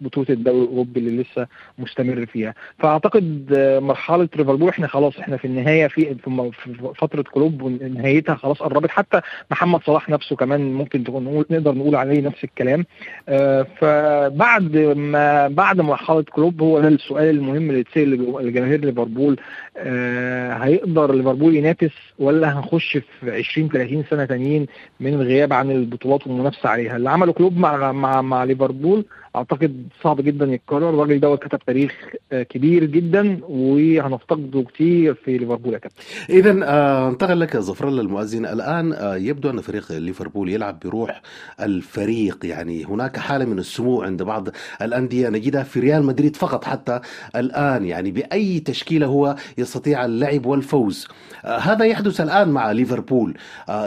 [0.02, 1.48] بطولة الدوري الأوروبي اللي لسه
[1.80, 2.54] مستمر فيها.
[2.80, 8.58] فأعتقد آه، مرحلة ليفربول إحنا خلاص إحنا في النهاية في في فترة كلوب ونهايتها خلاص
[8.58, 8.90] قربت.
[8.90, 12.86] حتى محمد صلاح نفسه كمان ممكن تكون نقدر نقول عليه نفس الكلام.
[13.30, 18.10] آه، فبعد ما بعد مرحلة كلوب هو ده السؤال المهم اللي اتسال
[18.46, 19.40] لجماهير ليفربول.
[19.78, 24.66] آه، هيقدر ليفربول ينافس ولا هنخش في 20 30 سنة تانيين
[25.00, 29.06] من الغياب عن البطولات والمنافسة عليها؟ اللي عمله كلوب مع مع مع ليفربول
[29.36, 30.90] أعتقد صعب جدا يتكرر.
[30.90, 31.94] الراجل دوت كتب تاريخ
[32.32, 36.02] آه، كبير جدا وهنفتقده كتير في ليفربول يا كابتن.
[36.30, 38.46] اذا آه انتقل لك الله المؤذن.
[38.46, 41.22] الآن آه يبدو أن فريق ليفربول يلعب بروح
[41.62, 42.46] الفريق.
[42.46, 44.48] يعني هناك حالة من السمو عند بعض
[44.82, 45.30] الأندية.
[45.30, 47.00] نجدها في ريال مدريد فقط حتى
[47.36, 47.86] الآن.
[47.86, 51.08] يعني بأي تشكيلة هو يستطيع اللعب والفوز؟
[51.46, 53.38] هذا يحدث الآن مع ليفربول.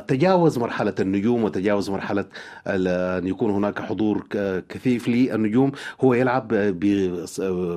[0.08, 2.24] تجاوز مرحلة النجوم وتجاوز مرحلة
[2.66, 4.26] أن يكون هناك حضور
[4.68, 6.48] كثيف لي النجوم هو يلعب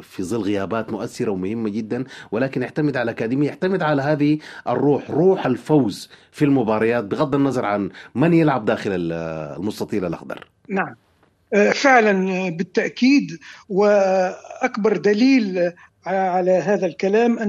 [0.01, 5.45] في ظل غيابات مؤثرة ومهمة جدا ولكن يعتمد على أكاديمية يعتمد على هذه الروح روح
[5.45, 10.47] الفوز في المباريات بغض النظر عن من يلعب داخل المستطيل الأخضر.
[10.69, 10.95] نعم.
[11.53, 15.71] آه، فعلا بالتأكيد وأكبر دليل
[16.05, 17.39] على هذا الكلام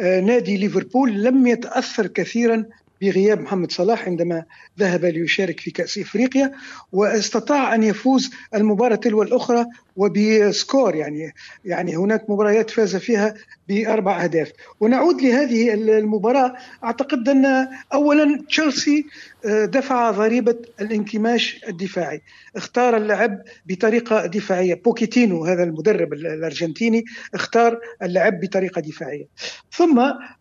[0.00, 2.64] آه، نادي ليفربول لم يتأثر كثيرا
[3.00, 4.44] بغياب محمد صلاح عندما
[4.78, 6.52] ذهب ليشارك في كأس إفريقيا
[6.92, 9.66] واستطاع أن يفوز المباراة تلو الأخرى
[10.00, 11.34] وبسكور يعني
[11.64, 13.34] يعني هناك مباريات فاز فيها
[13.68, 14.52] بأربع أهداف.
[14.80, 16.54] ونعود لهذه المباراة.
[16.84, 19.06] أعتقد أن اولا تشيلسي
[19.46, 22.22] آه، دفع ضريبة الانكماش الدفاعي.
[22.56, 24.74] اختار اللعب بطريقة دفاعية.
[24.74, 29.26] بوكيتينو هذا المدرب الأرجنتيني اختار اللعب بطريقة دفاعية.
[29.72, 29.98] ثم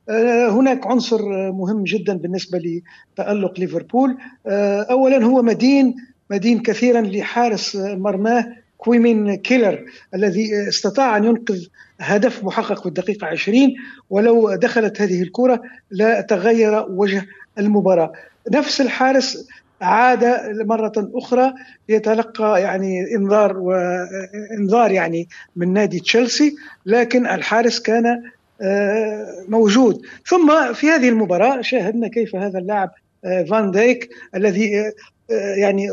[0.09, 2.81] آه، هناك عنصر مهم جدا بالنسبة
[3.17, 4.17] لتألق ليفربول.
[4.47, 5.95] آه، اولا هو مدين.
[6.31, 8.58] مدين كثيرا لحارس مرماه.
[8.79, 11.65] كويمين كيلير الذي استطاع أن ينقذ
[11.99, 13.73] هدف محقق في الدقيقة 20
[14.09, 15.61] ولو دخلت هذه الكرة
[15.91, 17.25] لا تغير وجه
[17.57, 18.11] المباراة.
[18.51, 19.47] نفس الحارس
[19.81, 20.25] عاد
[20.65, 21.53] مرة أخرى
[21.89, 28.23] يتلقى يعني إنذار وإنذار يعني من نادي تشيلسي لكن الحارس كان
[28.61, 30.01] آه، موجود.
[30.25, 32.91] ثم في هذه المباراة شاهدنا كيف هذا اللاعب
[33.25, 35.89] آه، فان دايك الذي آه، يعني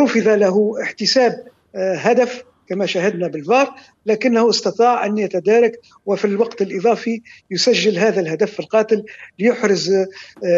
[0.00, 1.44] رفض له احتساب
[1.76, 3.74] هدف كما شاهدنا بالفار
[4.06, 9.04] لكنه استطاع أن يتدارك وفي الوقت الإضافي يسجل هذا الهدف القاتل
[9.38, 10.06] ليحرز آه،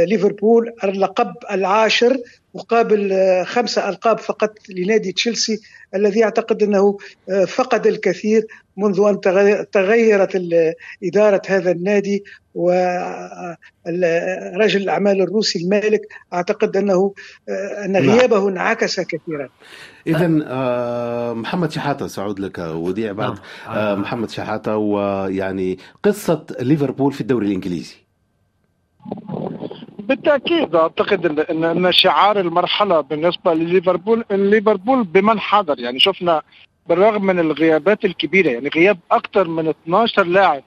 [0.05, 2.17] ليفربول اللقب العاشر
[2.55, 5.61] مقابل آه، خمسه ألقاب فقط لنادي تشيلسي
[5.95, 6.99] الذي أعتقد أنه
[7.31, 9.21] آه، فقد الكثير منذ أن
[9.71, 10.43] تغيرت
[11.05, 12.83] إدارة هذا النادي ورجل
[14.83, 16.01] الأعمال الروسي المالك.
[16.33, 17.15] أعتقد أنه
[17.85, 18.11] أن نعم.
[18.11, 19.49] غيابه انعكس كثيرا.
[20.07, 23.39] اذا آه، محمد شحاتة سأعود لك وديع بعد.
[23.67, 23.77] نعم.
[23.77, 27.95] آه، محمد شحاتة ويعني قصة ليفربول في الدوري الإنجليزي.
[29.99, 35.79] بالتأكيد أعتقد ان ان شعار المرحلة بالنسبة لليفربول ان ليفربول بمن حضر.
[35.79, 36.43] يعني شفنا
[36.89, 40.65] بالرغم من الغيابات الكبيرة يعني غياب أكثر من 12 لاعب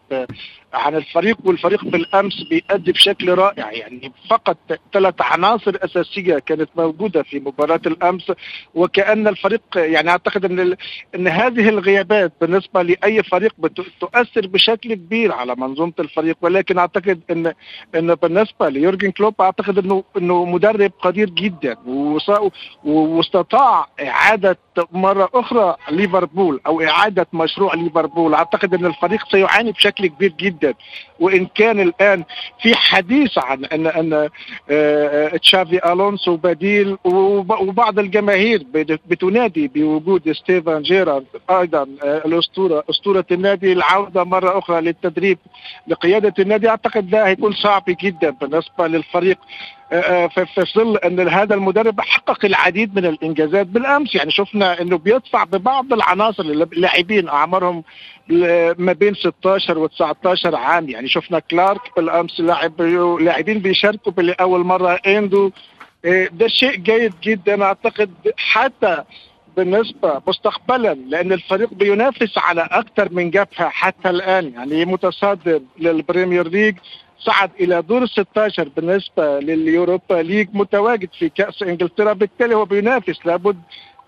[0.78, 3.72] عن الفريق والفريق بالأمس بيأدي بشكل رائع.
[3.72, 4.58] يعني فقط
[4.94, 8.32] ثلاث عناصر أساسية كانت موجودة في مباراة الأمس
[8.76, 10.76] وكأن الفريق يعني أعتقد إن
[11.16, 13.54] إن هذه الغيابات بالنسبة لأي فريق
[14.00, 16.38] تؤثر بشكل كبير على منظومة الفريق.
[16.42, 17.54] ولكن أعتقد إن
[17.96, 21.78] إن بالنسبة ليورجن كلوب أعتقد إنه إنه مدرب قدير جدا
[22.84, 24.58] واستطاع إعادة
[24.92, 28.34] مرة أخرى ليفربول أو إعادة مشروع ليفربول.
[28.34, 30.67] أعتقد إن الفريق سيعاني بشكل كبير جدا.
[30.68, 30.78] جدا
[31.20, 32.24] وإن كان الآن
[32.62, 34.30] في حديث عن ان أن آه،
[34.70, 38.64] آه، تشافي ألونسو بديل وبعض الجماهير
[39.08, 45.38] بتنادي بوجود ستيفان جيرارد أيضا آه، الأسطورة أسطورة النادي العودة مرة أخرى للتدريب
[45.88, 46.70] لقيادة النادي.
[46.70, 49.38] أعتقد ده هيكون صعب جدا بالنسبة للفريق
[49.90, 54.16] في ظل إن هذا المدرب حقق العديد من الإنجازات بالأمس.
[54.16, 57.84] يعني شفنا إنه بيدفع ببعض العناصر اللاعبين أعمارهم
[58.78, 60.90] ما بين 16 و 19 عام.
[60.90, 62.82] يعني شفنا كلارك بالأمس لاعب
[63.22, 65.52] لاعبين بيشاركوا لاول مرة إندو.
[66.06, 67.64] إيه، ده شيء جيد جدا.
[67.64, 69.04] أعتقد حتى
[69.58, 74.54] بالنسبة مستقبلا لأن الفريق بينافس على أكثر من جبهة حتى الآن.
[74.54, 76.76] يعني متصدر للبريمير ليج.
[77.20, 83.26] صعد إلى دور ال 16 بالنسبة لليوروبا ليج متواجد في كأس إنجلترا بالتالي هو بينافس
[83.26, 83.58] لابد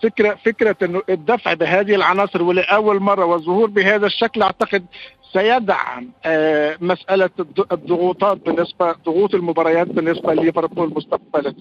[0.03, 4.85] فكرة فكرة إنه الدفع بهذه العناصر ولأول مرة والظهور بهذا الشكل أعتقد
[5.33, 7.29] سيدعم آه، مسألة
[7.71, 11.53] الضغوطات بالنسبة ضغوط المباريات بالنسبة لليفربول مستقبلا.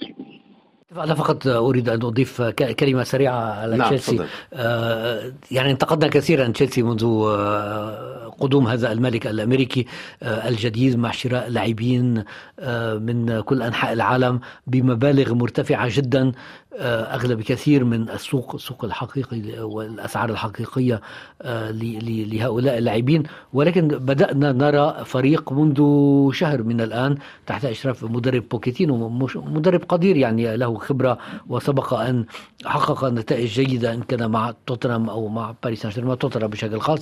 [0.97, 4.27] أنا فقط أريد أن أضيف كلمة سريعة على نعم تشيلسي.
[4.55, 9.87] آه يعني انتقدنا كثيرا تشيلسي منذ آه قدوم هذا الملك الأمريكي
[10.23, 12.25] آه الجديد مع شراء لاعبين
[12.59, 16.33] آه من كل أنحاء العالم بمبالغ مرتفعة جدا
[16.79, 21.01] آه، أغلى بكثير من السوق السوق الحقيقي والأسعار الحقيقية
[21.43, 23.23] آه، لهؤلاء اللاعبين.
[23.53, 25.79] ولكن بدأنا نرى فريق منذ
[26.33, 32.25] شهر من الآن تحت إشراف مدرب بوكيتينو مدرب قدير يعني له خبرة وسبق أن
[32.65, 37.01] حقق نتائج جيدة إن كان مع توتنهام أو مع باريس سان جيرمان توتنهام بشكل خاص.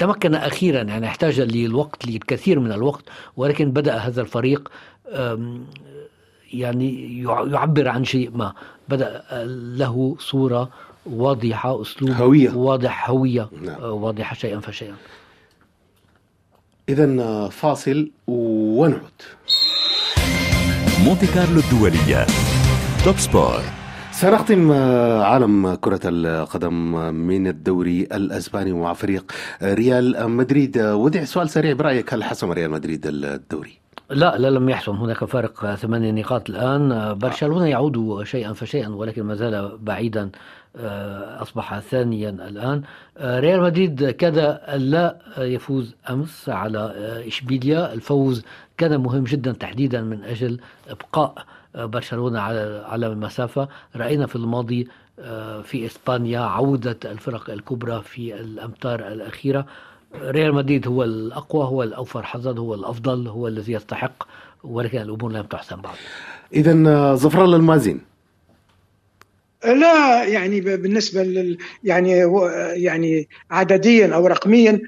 [0.00, 3.04] تمكن أخيرا يعني احتاج للوقت للكثير من الوقت
[3.36, 4.72] ولكن بدأ هذا الفريق
[6.52, 8.52] يعني يعبر عن شيء ما.
[8.88, 9.22] بدأ
[9.76, 10.68] له صورة
[11.06, 12.50] واضحة أسلوب هوية.
[12.50, 13.82] واضح هوية نعم.
[13.82, 14.94] واضحة شيئا فشيئا.
[16.88, 19.22] إذا فاصل ونعود.
[21.04, 22.26] مونتي كارلو الدولية.
[23.04, 23.62] توب سبور
[24.20, 24.72] سنختم
[25.22, 26.74] عالم كرة القدم
[27.14, 30.78] من الدوري الأسباني مع فريق ريال مدريد.
[30.78, 33.78] ودع سؤال سريع برأيك هل حسم ريال مدريد الدوري؟
[34.10, 34.92] لا لا لم يحسم.
[34.92, 37.18] هناك فارق ثمانية نقاط الآن.
[37.18, 40.30] برشلونة يعود شيئا فشيئا ولكن ما زال بعيدا
[41.42, 42.82] أصبح ثانيا الآن.
[43.20, 46.94] ريال مدريد كاد لا يفوز أمس على
[47.26, 47.92] إشبيليا.
[47.92, 48.42] الفوز
[48.78, 51.34] كان مهم جدا تحديدا من أجل إبقاء
[51.74, 53.68] برشلونة على على المسافة.
[53.96, 54.88] رأينا في الماضي
[55.64, 59.66] في إسبانيا عودة الفرق الكبرى في الأمتار الأخيرة.
[60.14, 64.22] ريال مدريد هو الأقوى هو الأوفر حظا هو الأفضل هو الذي يستحق
[64.64, 65.94] ولكن الأمور لم تحسن بعد.
[66.54, 68.00] إذا ظفر المازن
[69.64, 72.10] لا يعني بالنسبة لل يعني
[72.72, 74.80] يعني عدديا أو رقميا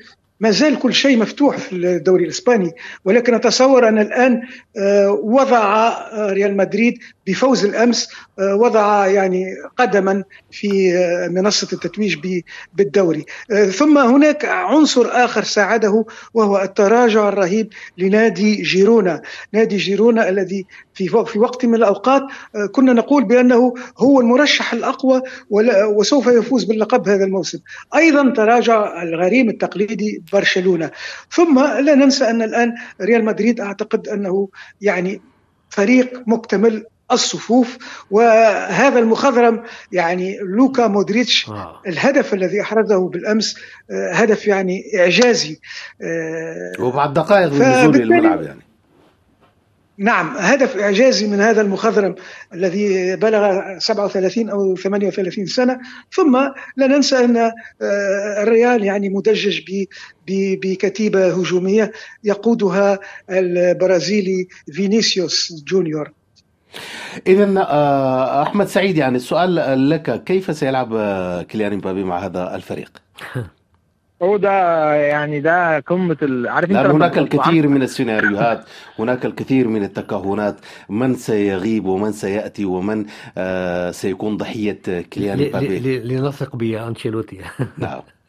[0.42, 2.72] ما زال كل شيء مفتوح في الدوري الإسباني
[3.04, 4.42] ولكن أتصور أن الآن
[4.76, 9.44] آه، وضع آه، ريال مدريد بفوز الأمس آه، وضع يعني
[9.76, 10.92] قدما في
[11.30, 12.42] منصة التتويج
[12.74, 13.24] بالدوري.
[13.70, 19.22] ثم هناك عنصر آخر ساعده وهو التراجع الرهيب لنادي جيرونا.
[19.52, 22.22] نادي جيرونا الذي في في وقت من الأوقات
[22.72, 25.22] كنا نقول بأنه هو المرشح الأقوى
[25.96, 27.58] وسوف يفوز باللقب هذا الموسم.
[27.96, 30.90] أيضا تراجع الغريم التقليدي برشلونة.
[31.30, 34.48] ثم لا ننسى أن الآن ريال مدريد أعتقد أنه
[34.80, 35.20] يعني
[35.70, 37.78] فريق مكتمل الصفوف
[38.10, 41.80] وهذا المخضرم يعني لوكا مودريتش آه.
[41.86, 43.56] الهدف الذي أحرزه بالأمس
[43.90, 45.60] آه، هدف يعني إعجازي.
[46.02, 48.71] آه، وبعد دقائق من نزول الملعب يعني.
[49.98, 52.14] نعم هدف إعجازي من هذا المخضرم
[52.54, 55.80] الذي بلغ 37 أو 38 سنة
[56.12, 56.36] ثم
[56.76, 57.52] لا ننسى أن آه،
[58.42, 59.60] الريال يعني مدجج
[60.28, 61.92] بكتيبة هجومية
[62.24, 62.98] يقودها
[63.30, 66.12] البرازيلي فينيسيوس جونيور
[67.26, 73.02] إذا آه، أحمد سعيد يعني السؤال لك كيف سيلعب آه، كيليان مبابي مع هذا الفريق؟
[74.22, 78.64] هو ده يعني ده قمة عارف انت هناك الكثير من السيناريوهات
[78.98, 80.56] هناك الكثير من التكهنات
[80.88, 83.06] من سيغيب ومن سيأتي ومن
[83.38, 84.80] آه سيكون ضحية
[85.12, 87.38] كليان مبابي لنثق بانشيلوتي
[87.78, 88.00] نعم.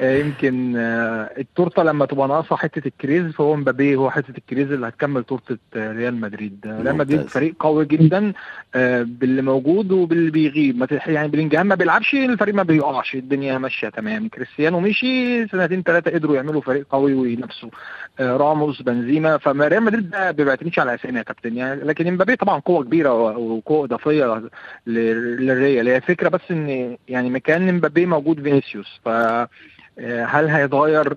[0.00, 5.24] يمكن آه، التورتة لما تبقى ناقصة حتة الكريز فهو مبابي هو حتة الكريز اللي هتكمل
[5.24, 6.66] تورتة آه، ريال مدريد.
[6.66, 8.32] ريال مدريد فريق قوي جدا
[8.74, 10.86] آه، باللي موجود وباللي بيغيب.
[11.06, 14.28] يعني بلينجهام ما بيلعبش الفريق ما بيقعش الدنيا ماشية تمام.
[14.28, 17.70] كريستيانو مشي سنتين ثلاثة قدروا يعملوا فريق قوي وينافسوا.
[18.20, 19.38] راموس بنزيما.
[19.38, 21.80] فما مدريد ما بيعتمدش على أسامي يا كابتن يعني.
[21.80, 24.42] لكن امبابي طبعا قوة كبيرة وقوة إضافية
[24.86, 25.88] للريال.
[25.88, 29.00] هي الفكرة بس إن يعني مكان امبابي موجود فينيسيوس.
[29.04, 29.48] ف آه،
[30.26, 31.12] هل هيتغير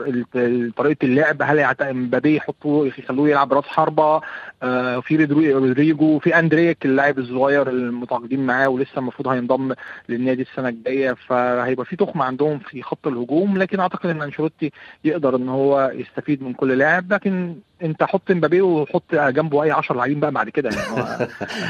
[0.78, 4.22] طريقة اللعب؟ هل امبابي يحطوه يخلوه يلعب راس حربة؟
[4.64, 5.16] آه، في
[5.54, 9.74] رودريجو في أندريك اللاعب الصغير المتواجدين معاه ولسه المفروض هينضم
[10.10, 14.72] للنادي السنة الجاية فهيبقى في تخمه عندهم في خط الهجوم لكن أعتقد إن أنشيلوتي
[15.04, 19.96] يقدر إن هو يستفيد من كل لاعب لكن أنت حط امبابي وحط جنبه أي 10
[19.96, 21.30] لاعبين بقى بعد كده يعني.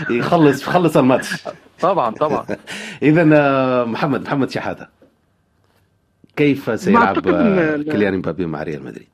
[0.20, 1.44] يخلص يخلص الماتش.
[1.80, 2.46] طبعا طبعا.
[3.02, 5.03] اذا آه، محمد محمد شحاتة.
[6.36, 7.20] كيف سيلعب
[7.92, 9.08] كيليان مبابي مع ريال مدريد؟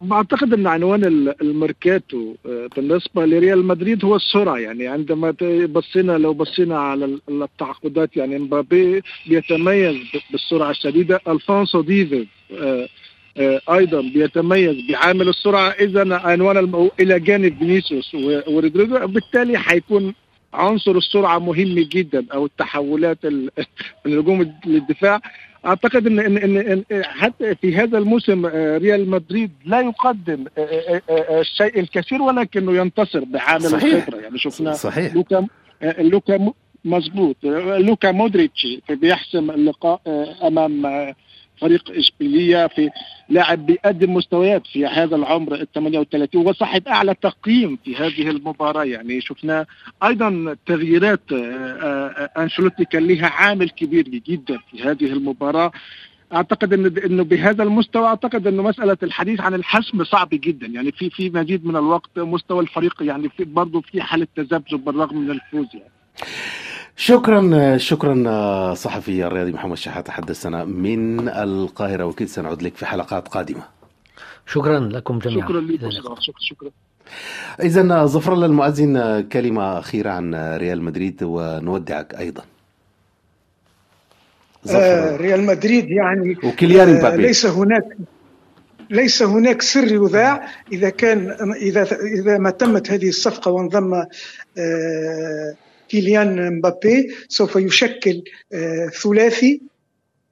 [0.00, 1.04] بعتقد إن عنوان
[1.40, 4.56] الميركاتو آه، بالنسبة لريال مدريد هو السرعة.
[4.56, 5.34] يعني عندما
[5.66, 9.96] بصينا لو بصينا على التعاقدات يعني مبابي بيتميز
[10.30, 11.20] بالسرعة الشديدة.
[11.28, 12.88] ألفونسو ديفيز آه،
[13.36, 15.68] آه، أيضا بيتميز بعامل السرعة.
[15.68, 20.14] إذا عنوان إلى جانب فينيسيوس ورودريجو بالتالي حيكون
[20.54, 23.48] عنصر السرعة مهم جدا أو التحولات من
[24.06, 25.20] الهجوم للدفاع.
[25.66, 31.40] أعتقد ان ان ان, حتى في هذا الموسم آه، ريال مدريد لا يقدم آه، آه،
[31.40, 34.20] الشيء الكثير ولكنه ينتصر بعامل الخبرة.
[34.20, 35.14] يعني شفنا صحيح.
[35.14, 35.46] لوكا
[35.98, 36.52] لوكا
[36.84, 37.36] مظبوط
[37.78, 40.00] لوكا مودريتش بيحسم اللقاء
[40.46, 40.86] أمام
[41.60, 42.90] فريق إشبيلية في
[43.28, 48.84] لاعب بيقدم مستويات في هذا العمر ال 38 وصاحب أعلى تقييم في هذه المباراة.
[48.84, 49.66] يعني شفنا
[50.04, 55.72] أيضا تغييرات آه، آه، انشلوتي كان لها عامل كبير جدا في هذه المباراة.
[56.32, 60.66] أعتقد إن إنه بهذا المستوى أعتقد انه مسألة الحديث عن الحسم صعب جدا.
[60.66, 65.16] يعني في في مزيد من الوقت مستوى الفريق يعني في برضه في حالة تذبذب بالرغم
[65.16, 65.90] من الفوز يعني.
[66.96, 73.62] شكرا شكرا صحفي الرياضي محمد شحات تحدثنا من القاهرة وكيد سنعود لك في حلقات قادمة.
[74.46, 75.48] شكرا لكم جميعا.
[75.48, 76.70] شكرا لكم شكرا
[77.62, 82.42] إذا ظفر الله المؤذن كلمة أخيرة عن ريال مدريد ونودعك أيضا.
[84.70, 87.96] آه ريال مدريد يعني وكيليان آه ليس هناك
[88.90, 94.06] ليس هناك سر يذاع إذا كان إذا إذا ما تمت هذه الصفقة وانضم آه
[95.88, 98.22] كيليان مبابي سوف يشكل
[98.52, 99.60] آه، ثلاثي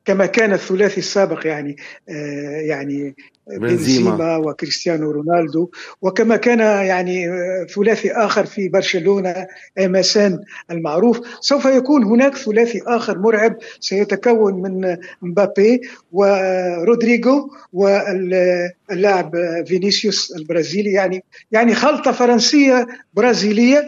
[0.05, 1.77] كما كان الثلاثي السابق يعني
[2.09, 3.15] آه، يعني
[3.47, 4.37] بنزيما.
[4.37, 5.71] وكريستيانو رونالدو.
[6.03, 7.27] وكما كان يعني
[7.75, 9.47] ثلاثي آخر في برشلونة
[9.79, 11.21] امسان المعروف.
[11.41, 15.81] سوف يكون هناك ثلاثي آخر مرعب سيتكون من مبابي
[16.13, 19.33] ورودريجو واللاعب
[19.67, 20.93] فينيسيوس البرازيلي.
[20.93, 23.87] يعني يعني خلطة فرنسية برازيلية.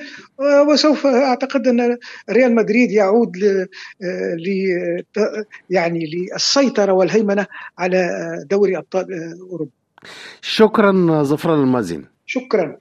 [0.69, 1.99] وسوف أعتقد أن
[2.31, 3.67] ريال مدريد يعود ل
[5.71, 7.47] يعني للسيطرة والهيمنة
[7.79, 8.11] على
[8.51, 9.07] دوري أبطال
[9.51, 9.71] أوروبا.
[10.43, 12.05] شكرا ظفران المازن.
[12.27, 12.77] شكرا.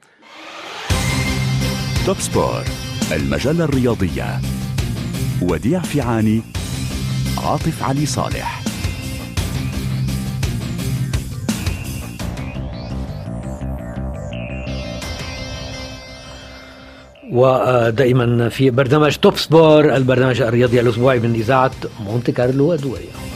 [2.06, 2.64] توب سبور
[3.12, 4.42] المجلة الرياضية.
[5.42, 6.42] وديع فيعاني
[7.38, 8.62] عاطف علي صالح.
[17.32, 23.35] ودائما في برنامج توب سبور البرنامج الرياضي الأسبوعي من إذاعة مونتي كارلو الدوليه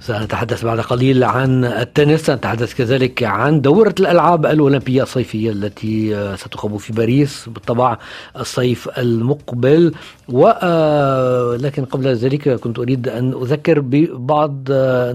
[0.00, 6.92] سنتحدث بعد قليل عن التنس سنتحدث كذلك عن دورة الألعاب الأولمبية الصيفية التي ستقام في
[6.92, 7.98] باريس بالطبع
[8.40, 9.92] الصيف المقبل.
[10.28, 14.64] ولكن قبل ذلك كنت أريد أن أذكر ببعض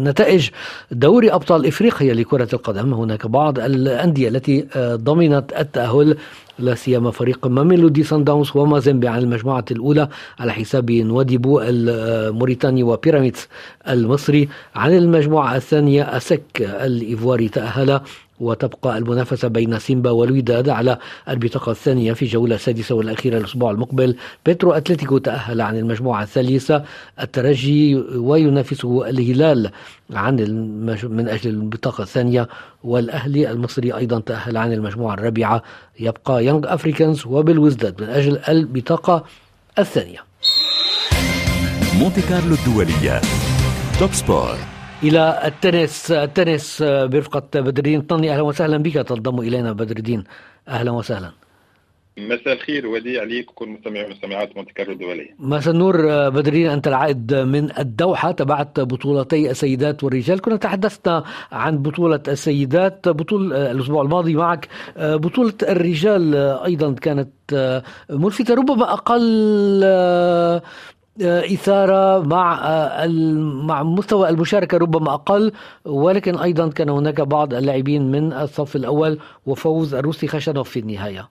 [0.08, 0.50] نتائج
[0.92, 2.94] دوري أبطال إفريقيا لكرة القدم.
[2.94, 6.18] هناك بعض الأندية التي ضمنت التأهل
[6.60, 13.48] لا سيما فريق ماميلودي سان داونز ومازيمبي عن المجموعة الأولى على حساب نواديبو الموريتاني وبيراميدز
[13.90, 14.50] المصري.
[14.76, 18.02] عن المجموعة الثانية أسك الإيفواري تأهل
[18.40, 20.98] وتبقى المنافسة بين سيمبا والوداد على
[21.30, 24.16] البطاقة الثانية في جولة السادسة والأخيرة الأسبوع المقبل.
[24.46, 26.84] بيترو أتلتيكو تأهل عن المجموعة الثالثة.
[27.22, 29.72] الترجي وينافسه الهلال
[30.14, 31.06] عن المج...
[31.06, 32.48] من أجل البطاقة الثانية.
[32.84, 35.64] والأهلي المصري أيضا تأهل عن المجموعة الرابعة.
[36.00, 39.24] يبقى يونغ أفريكانز وبلوزداد من أجل البطاقة
[39.80, 40.20] الثانية.
[42.00, 43.22] مونتي كارلو الدولية.
[44.00, 44.75] توب سبور.
[45.04, 48.94] إلى التنس التنس برفقة بدر الدين طني أهلا وسهلا بك.
[48.94, 50.24] تنضم إلينا بدر الدين
[50.68, 51.32] أهلا وسهلا.
[52.18, 52.88] مساء الخير.
[52.88, 55.36] وديع ليك وكل مستمعي ومستمعات مونتي كارلو الدولية.
[55.40, 55.98] مساء النور
[56.30, 58.32] بدر الدين أنت العائد من الدوحة.
[58.32, 60.42] تبعت بطولتي السيدات والرجال.
[60.42, 64.68] كنا تحدثنا عن بطولة السيدات بطوله الأسبوع الماضي معك
[64.98, 66.36] بطولة الرجال
[66.66, 67.30] أيضا كانت
[68.10, 69.22] ملفتة ربما أقل
[71.22, 73.06] إثارة مع
[73.66, 75.52] مع مستوى المشاركة ربما أقل
[75.86, 81.30] ولكن أيضا كان هناك بعض اللاعبين من الصف الأول وفوز الروسي خشنوف في النهاية.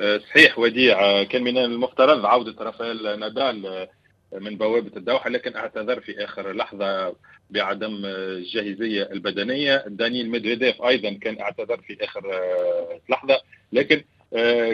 [0.00, 3.86] صحيح وديع كان من المفترض عودة رافائيل نادال
[4.40, 7.14] من بوابة الدوحة لكن أعتذر في آخر لحظة
[7.50, 9.84] بعدم الجاهزية البدنية.
[9.86, 12.22] دانيل ميدفيديف أيضا كان أعتذر في آخر
[13.08, 13.40] لحظة
[13.72, 14.04] لكن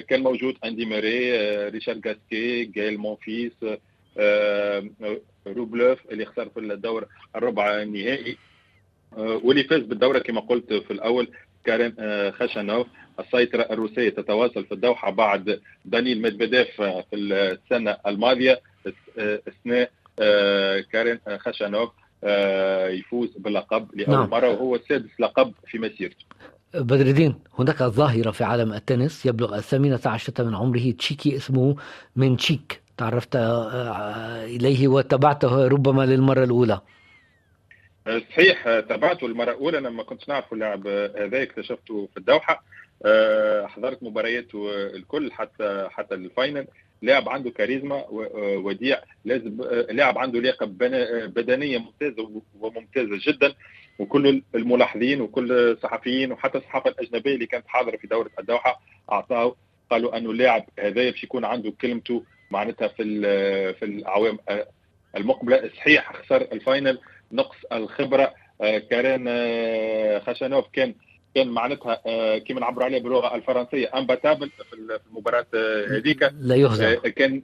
[0.09, 1.33] كان موجود أندي ماري
[1.69, 3.53] ريشارد جاسكي جايل مونفيس
[5.47, 7.07] روبلوف اللي خسر في الدور
[7.37, 8.37] الربع النهائي.
[9.17, 11.31] واللي فاز بالدورة كما قلت في الأول
[11.65, 11.95] كارين
[12.33, 12.87] خشنوف
[13.21, 18.61] السيطرة الروسية تتواصل في الدوحة بعد دانيل ميدفيديف في السنة الماضية.
[19.19, 19.91] اثناء
[20.93, 21.91] كارين خشنوف
[22.99, 24.31] يفوز باللقب لأول نعم.
[24.31, 26.25] مرة وهو سادس لقب في مسيرته.
[26.75, 31.77] بدر الدين هناك ظاهرة في عالم التنس يبلغ الثامنة عشرة من عمره تشيكي اسمه
[32.17, 32.81] من تشيك.
[32.99, 33.37] تعرفت
[34.45, 36.81] إليه وتابعته ربما للمرة الأولى.
[38.31, 39.81] صحيح تابعته المرة الأولى.
[39.81, 42.65] لما كنت نعرف اللاعب هذا اكتشفته في الدوحة.
[43.67, 46.67] حضرت مبارياته الكل حتى حتى الفاينل.
[47.03, 48.05] لاعب عنده كاريزما
[48.65, 49.01] وديع.
[49.25, 50.67] لازم لاعب عنده لياقة
[51.27, 53.55] بدنية ممتازة وممتازة جدا.
[53.99, 58.81] وكل الملاحظين وكل الصحفيين وحتى الصحافة الأجنبية اللي كانت حاضرة في دورة الدوحة
[59.13, 59.57] اعطاه
[59.91, 63.05] قالوا أنه اللاعب هذا باش يكون عنده كلمته معناتها في
[63.75, 64.39] في الاعوام
[65.17, 66.99] المقبلة صحيح خسر ال final
[67.33, 68.35] نقص الخبرة.
[68.91, 69.29] كارين
[70.21, 70.95] خشنوف كان
[71.35, 75.47] كان معناتها كيما نعبروا عليه باللغة الفرنسية imbattable في المباراة
[75.91, 76.31] هذيك.
[76.41, 76.95] لا يهزم.
[76.95, 77.43] كان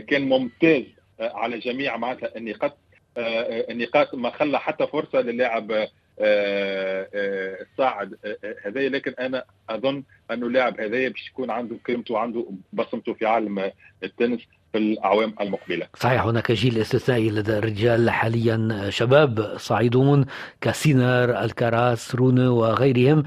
[0.00, 0.84] كان ممتاز
[1.20, 2.78] على جميع معناتها النقاط.
[3.18, 5.88] النقاط ما خلى حتى فرصة للاعب
[6.20, 8.18] الصاعد
[8.64, 8.88] هذايا.
[8.88, 13.70] لكن أنا أظن أنه اللاعب هذايا باش يكون عنده كلمته وعنده بصمته في عالم
[14.04, 14.40] التنس
[14.76, 15.86] في الأعوام المقبلة.
[15.96, 20.24] صحيح هناك جيل استثنائي لدى الرجال حاليا شباب صاعدون
[20.60, 23.22] كسينر الكراس رونو وغيرهم.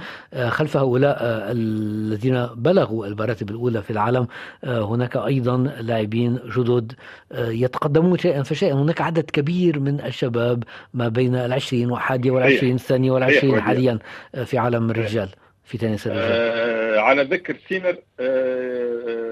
[0.47, 1.17] خلف هؤلاء
[1.51, 4.27] الذين بلغوا المراتب الأولى في العالم
[4.63, 6.93] هناك أيضا لاعبين جدد
[7.33, 8.43] يتقدمون شيئا.
[8.43, 13.99] فشيئا هناك عدد كبير من الشباب ما بين العشرين والحادية والعشرين الثانية والعشرين حاليا
[14.45, 15.29] في عالم الرجال
[15.63, 16.31] في تنس الرجال.
[16.31, 19.28] آه على ذكر سينر آه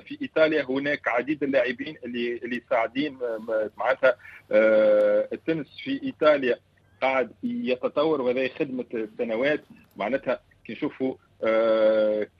[0.00, 3.18] في إيطاليا هناك عديد اللاعبين اللي اللي صاعدين
[3.76, 4.16] معناتها
[5.32, 6.58] التنس في إيطاليا
[7.02, 9.64] قاعد يتطور وهذا خدمة سنوات
[9.96, 11.14] معناتها كي نشوفوا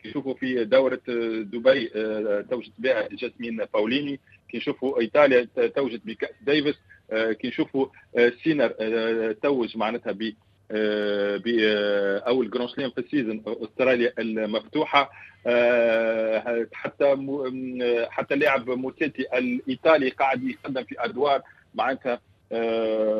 [0.02, 1.00] كي نشوفوا في دورة
[1.42, 1.86] دبي
[2.50, 4.20] توجد بها جاسمين باوليني.
[4.48, 6.76] كي نشوفوا إيطاليا توجد بكأس ديفيس.
[7.10, 7.86] كي نشوفوا
[8.44, 8.68] Sinner
[9.32, 10.12] توج معناتها
[10.70, 11.48] ب
[12.26, 15.10] أول Grand Slam في ال saison أستراليا المفتوحة
[16.72, 17.16] حتى
[18.10, 21.42] حتى اللاعب موتيتي الإيطالي قاعد يقدم في أدوار
[21.74, 22.20] معناتها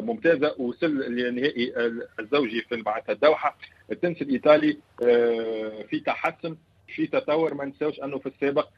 [0.00, 1.72] ممتازة وصل للنهائي
[2.20, 3.58] الزوجي في معناتها الدوحة.
[3.92, 4.76] التنس الإيطالي
[5.90, 6.56] في تحسن
[6.94, 8.68] في تطور ما نساوش أنه في السابق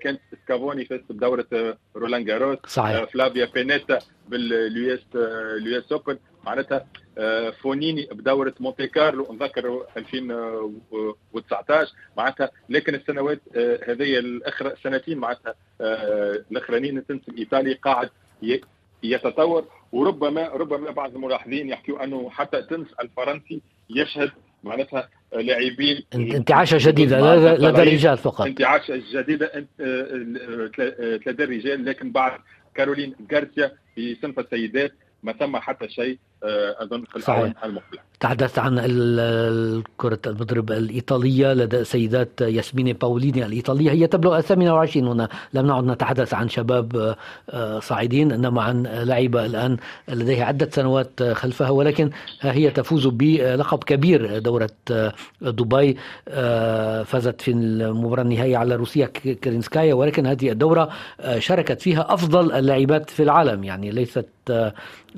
[0.00, 3.04] كان سكيافوني فاز بدوره رولان جاروس صحيح.
[3.04, 3.98] فلافيا بينيتا
[4.28, 6.18] بال US ال US Open.
[6.44, 6.86] معناتها
[7.62, 13.40] فونيني بدورة مونتي كارلو نذكر 2019 معناتها لكن السنوات
[13.88, 15.54] هذه الأخر سنتين معناتها
[16.50, 18.10] الأخرانيين التنس الإيطالي قاعد
[19.02, 19.64] يتطور.
[19.92, 24.30] وربما ربما بعض الملاحظين يحكوا أنه حتى التنس الفرنسي يشهد
[24.64, 28.46] معناتها لاعبين انتعاشة جديدة لدى الرجال فقط.
[28.46, 29.66] انتعاشة جديدة
[31.26, 32.40] لدى الرجال لكن بعد
[32.74, 34.92] كارولين غارسيا في صنف السيدات
[35.22, 36.18] ما ثم حتى شيء.
[36.78, 38.00] أظن في الاعوام المقبلة.
[38.20, 38.74] تحدثت عن
[39.96, 45.28] كرة المضرب الإيطالية لدى سيدات ياسمين باوليني الإيطالية هي تبلغ الثامنة وعشرين هنا.
[45.54, 47.16] لم نعد نتحدث عن شباب
[47.78, 49.76] صاعدين إنما عن لاعبة الآن
[50.08, 54.70] لديها عدة سنوات خلفها ولكن هي تفوز بلقب كبير دورة
[55.40, 55.96] دبي
[57.04, 59.06] فازت في المباراة النهائية على روسيا
[59.44, 60.88] كرينسكايا ولكن هذه الدورة
[61.38, 63.64] شاركت فيها أفضل اللاعبات في العالم.
[63.64, 64.26] يعني ليست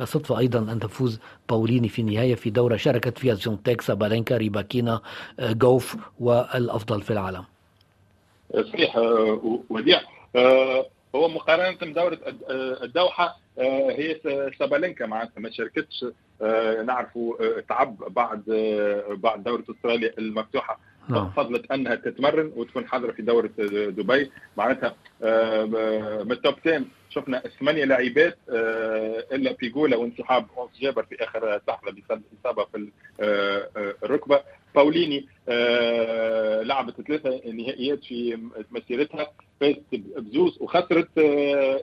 [0.05, 1.14] صدفة أيضا أن تفوز
[1.49, 5.01] باوليني في النهاية في دورة شاركت فيها زونتيك سابالينكا ريباكينا
[5.41, 7.45] جوف والأفضل في العالم.
[8.73, 8.97] صحيح
[9.71, 10.01] وديع
[11.15, 12.19] هو مقارنة بدورة
[12.83, 14.21] الدوحة هي
[14.59, 16.05] سابالينكا معناتها ما شاركتش
[16.87, 18.43] نعرفوا تعب بعد
[19.09, 20.79] بعد دورة أستراليا المفتوحة.
[21.09, 21.31] نعم.
[21.31, 23.51] فضلت أنها تتمرن وتكون حاضرة في دورة
[23.89, 24.95] دبي معناتها
[26.25, 28.39] من التوب 10 شفنا ثمانية لاعبات
[29.33, 30.47] إلا بيجولا وانسحاب
[30.81, 32.91] جابر في آخر لحظة بسبب اصابه في
[34.05, 34.41] الركبة
[34.75, 35.27] باوليني
[36.69, 38.39] لعبت ثلاثة نهائيات في
[38.71, 41.09] مسيرتها فازت بزوز وخسرت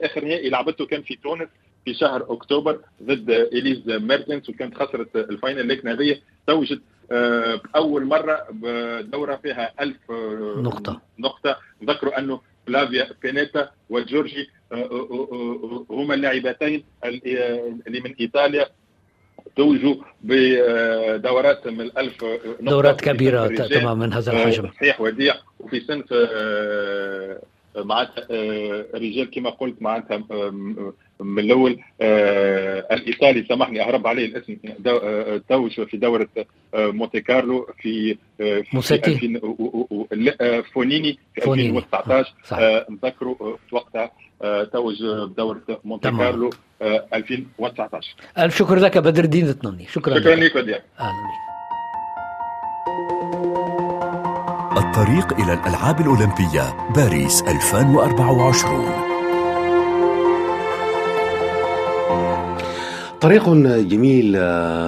[0.02, 1.48] آخر نهائي لعبته كان في تونس
[1.84, 5.68] في شهر أكتوبر ضد إليز ميرتنس وكانت خسرت ال final.
[5.68, 6.80] لكن هذه توجت
[7.76, 10.10] اول مرة بدورة فيها ألف
[10.58, 11.00] نقطة.
[11.18, 11.56] نقطة.
[11.82, 14.50] نذكروا أنه فلافيا بينيتا وجورجي
[15.90, 18.66] هما اللاعبتين اللي من إيطاليا
[19.56, 22.24] توجوا بدورات من الألف
[22.60, 24.68] دورات كبيرة تمام من هذا الحجم.
[24.68, 26.04] صحيح وديع وفي صنف
[27.76, 30.24] معناتها الرجال كما قلت معناتها
[31.20, 31.78] من الأول
[32.92, 34.56] الإيطالي سامحني أهرب عليه الاسم
[35.48, 36.28] توج في دورة
[36.74, 38.16] مونتي كارلو في
[38.72, 39.40] موسيتي
[40.74, 42.34] فونيني في 2019
[42.90, 44.10] نذكروا في وقتها
[44.64, 46.50] توج بدورة مونتي كارلو
[47.14, 50.56] 2019 ألف شكر لك بدر الدين الطناني شكرا شكرا لك.
[51.00, 51.12] أهلا
[54.92, 59.11] الطريق إلى الألعاب الأولمبية باريس 2024
[63.22, 63.48] طريق
[63.78, 64.38] جميل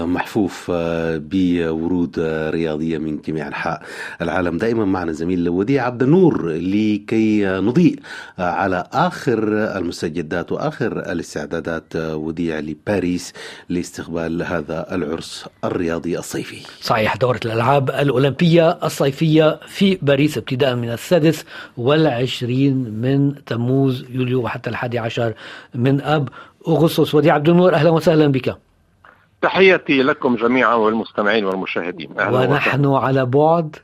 [0.06, 0.70] محفوف
[1.14, 2.14] بورود
[2.50, 3.82] رياضية من جميع أنحاء
[4.22, 4.58] العالم.
[4.58, 7.98] دائما معنا زميل وديع عبد النور لكي نضيء
[8.38, 9.38] على آخر
[9.78, 13.32] المستجدات وآخر الاستعدادات وديع لباريس
[13.68, 16.66] لاستقبال هذا العرس الرياضي الصيفي.
[16.80, 21.44] صحيح دورة الألعاب الأولمبية الصيفية في باريس ابتداء من السادس
[21.76, 25.34] والعشرين من تموز يوليو وحتى الحادي عشر
[25.74, 26.28] من أب.
[26.68, 27.14] أغسطس.
[27.14, 28.56] وديع عبد النور أهلا وسهلا بك.
[29.42, 32.10] تحياتي لكم جميعا والمستمعين والمشاهدين.
[32.20, 33.06] أهلا ونحن وسهلا.
[33.06, 33.76] على بعد.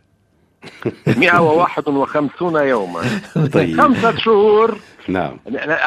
[1.17, 3.01] 151 يوما.
[3.55, 3.81] طيب.
[3.81, 4.77] خمسة شهور.
[5.09, 5.37] نعم.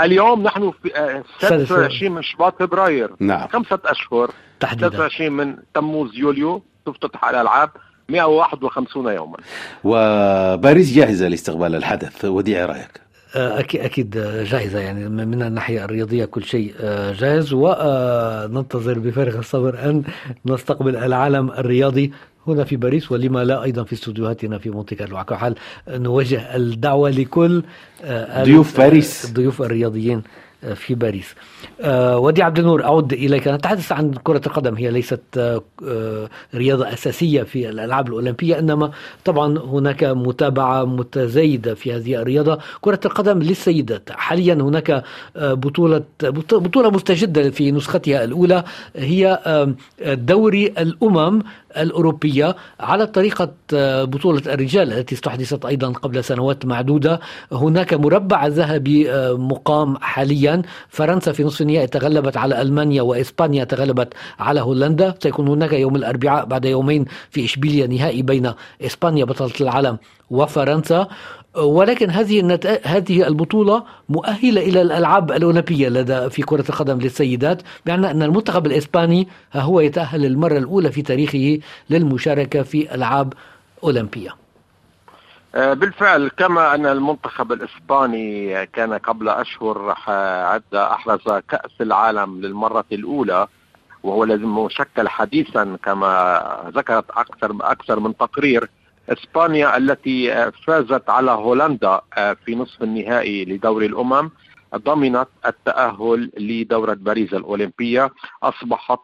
[0.04, 3.10] اليوم نحن في 26 من شباط فبراير.
[3.20, 3.48] نعم.
[3.48, 4.32] خمسة أشهر.
[4.60, 4.90] تحديدا.
[4.90, 6.64] 26 من تموز يوليو.
[6.86, 7.70] تفتتح الألعاب
[8.10, 9.38] 151 يوما.
[9.84, 12.26] وباريس جاهزة لاستقبال الحدث.
[12.26, 13.02] وديع رأيك؟
[13.36, 14.10] أكيد أكيد
[14.44, 16.74] جاهزة يعني من الناحية الرياضية كل شيء
[17.20, 20.04] جاهز وننتظر بفارغ الصبر أن
[20.46, 22.12] نستقبل العالم الرياضي
[22.48, 25.18] هنا في باريس ولما لا أيضا في استوديوهاتنا في مونتي كارلو.
[25.18, 25.56] على حال
[25.90, 27.64] نوجه الدعوة لكل
[28.44, 29.26] ضيوف باريس.
[29.26, 30.22] الضيوف الرياضيين.
[30.76, 31.36] في باريس.
[32.16, 33.48] ودي عبد النور أعود إليك.
[33.48, 35.62] نتحدث عن كرة القدم هي ليست
[36.56, 38.92] رياضة أساسية في الألعاب الأولمبية إنما
[39.26, 42.60] طبعا هناك متابعة متزايدة في هذه الرياضة.
[42.82, 45.04] كرة القدم للسيدات حاليا هناك
[45.36, 46.04] بطولة
[46.52, 48.64] بطولة مستجدة في نسختها الأولى
[48.96, 49.40] هي
[50.06, 51.42] دوري الأمم
[51.78, 53.52] الأوروبية على طريقة
[54.06, 57.20] بطولة الرجال التي استحدثت أيضا قبل سنوات معدودة.
[57.52, 60.62] هناك مربع ذهبي مقام حاليا.
[60.90, 65.16] فرنسا في نصف النهائي تغلبت على ألمانيا وإسبانيا تغلبت على هولندا.
[65.24, 68.52] سيكون هناك يوم الأربعاء بعد يومين في إشبيليا نهائي بين
[68.82, 69.98] إسبانيا بطلة العالم
[70.30, 71.08] وفرنسا.
[71.56, 72.82] ولكن هذه النت...
[72.84, 79.28] هذه البطولة مؤهلة إلى الألعاب الأولمبية لدى في كرة القدم للسيدات بمعنى أن المنتخب الإسباني
[79.56, 83.34] هو يتأهل للمرة الأولى في تاريخه للمشاركة في ألعاب
[83.84, 84.36] أولمبية.
[85.54, 93.48] بالفعل كما أن المنتخب الإسباني كان قبل أشهر عد أحرز كأس العالم للمرة الأولى
[94.04, 96.42] وهو الذي مشكل حديثا كما
[96.76, 98.70] ذكرت أكثر أكثر من تقرير.
[99.10, 102.02] إسبانيا التي فازت على هولندا
[102.46, 104.32] في نصف النهائي لدوري الأمم.
[104.76, 108.12] ضمنت التأهل لدورة باريس الأولمبية.
[108.44, 109.00] أصبحت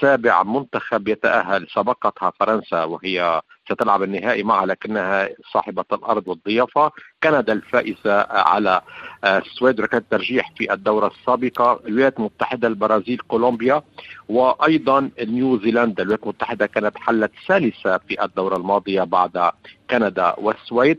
[0.00, 3.40] سابع منتخب يتأهل سبقتها فرنسا وهي
[3.70, 6.90] ستلعب النهائي معها لكنها صاحبة الأرض والضيافة.
[7.22, 8.80] كندا الفائزة على
[9.24, 11.80] السويد ركلة ترجيح في الدورة السابقة.
[11.86, 13.82] الولايات المتحدة البرازيل كولومبيا
[14.28, 19.50] وأيضا نيوزيلندا الولايات المتحدة كانت حلت ثالثة في الدورة الماضية بعد
[19.90, 20.98] كندا والسويد.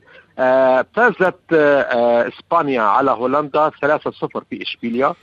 [0.95, 3.71] فازت آه إسبانيا على هولندا 3-0
[4.49, 5.13] في إشبيليا.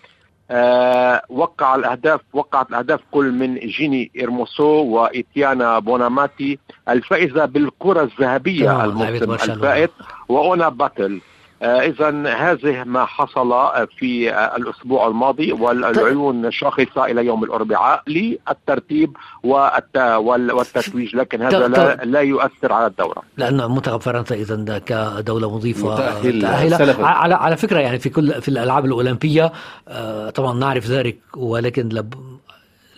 [0.51, 6.59] آه وقع الأهداف وقعت الأهداف كل من جيني إرموسو وايتيانا بوناماتي.
[6.89, 9.91] الفائزة بالكرة الذهبية الموسم الفائت
[10.29, 11.13] وأونا باتل.
[11.15, 13.53] آه إذا هذه ما حصل
[13.99, 22.21] في آه الأسبوع الماضي والعيون شاخصة إلى يوم الأربعاء للترتيب والتتويج لكن هذا لا, لا
[22.21, 23.23] يؤثر على الدورة.
[23.37, 27.07] لأن منتخب فرنسا اذا كدولة مضيفه متأهلة.
[27.07, 29.53] على على فكرة يعني في كل في الألعاب الأولمبية
[29.89, 32.15] آه طبعا نعرف ذلك ولكن لب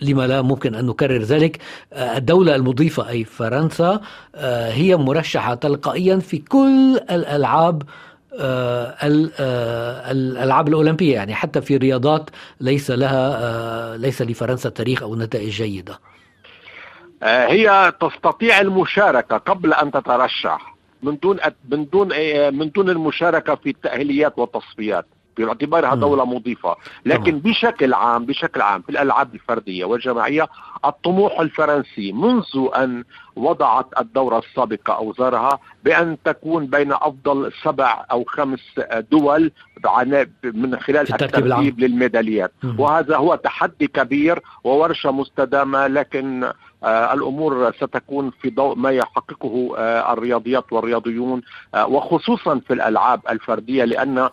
[0.01, 1.57] لما لا ممكن أن نكرر ذلك
[1.93, 4.01] الدولة المضيفة أي فرنسا
[4.69, 7.83] هي مرشحة تلقائيا في كل الألعاب
[10.11, 12.29] الألعاب الأولمبية يعني حتى في رياضات
[12.61, 15.99] ليس لها ليس لفرنسا تاريخ أو نتائج جيدة.
[17.23, 21.37] هي تستطيع المشاركة قبل أن تترشح من دون
[21.69, 22.07] من دون
[22.53, 25.05] من دون المشاركة في التأهيليات والتصفيات.
[25.37, 26.75] باعتبارها دولة مضيفة.
[27.05, 30.47] لكن بشكل عام بشكل عام في الألعاب الفردية والجماعية
[30.85, 33.03] الطموح الفرنسي منذ أن
[33.35, 38.59] وضعت الدورة السابقة أوزارها بأن تكون بين أفضل سبع أو خمس
[39.11, 39.51] دول
[40.43, 42.51] من خلال الترتيب للميداليات.
[42.77, 46.51] وهذا هو تحدي كبير وورشة مستدامة لكن
[46.83, 51.41] الأمور ستكون في ضوء ما يحققه آه الرياضيات والرياضيون
[51.75, 54.29] آه وخصوصا في الألعاب الفردية لأن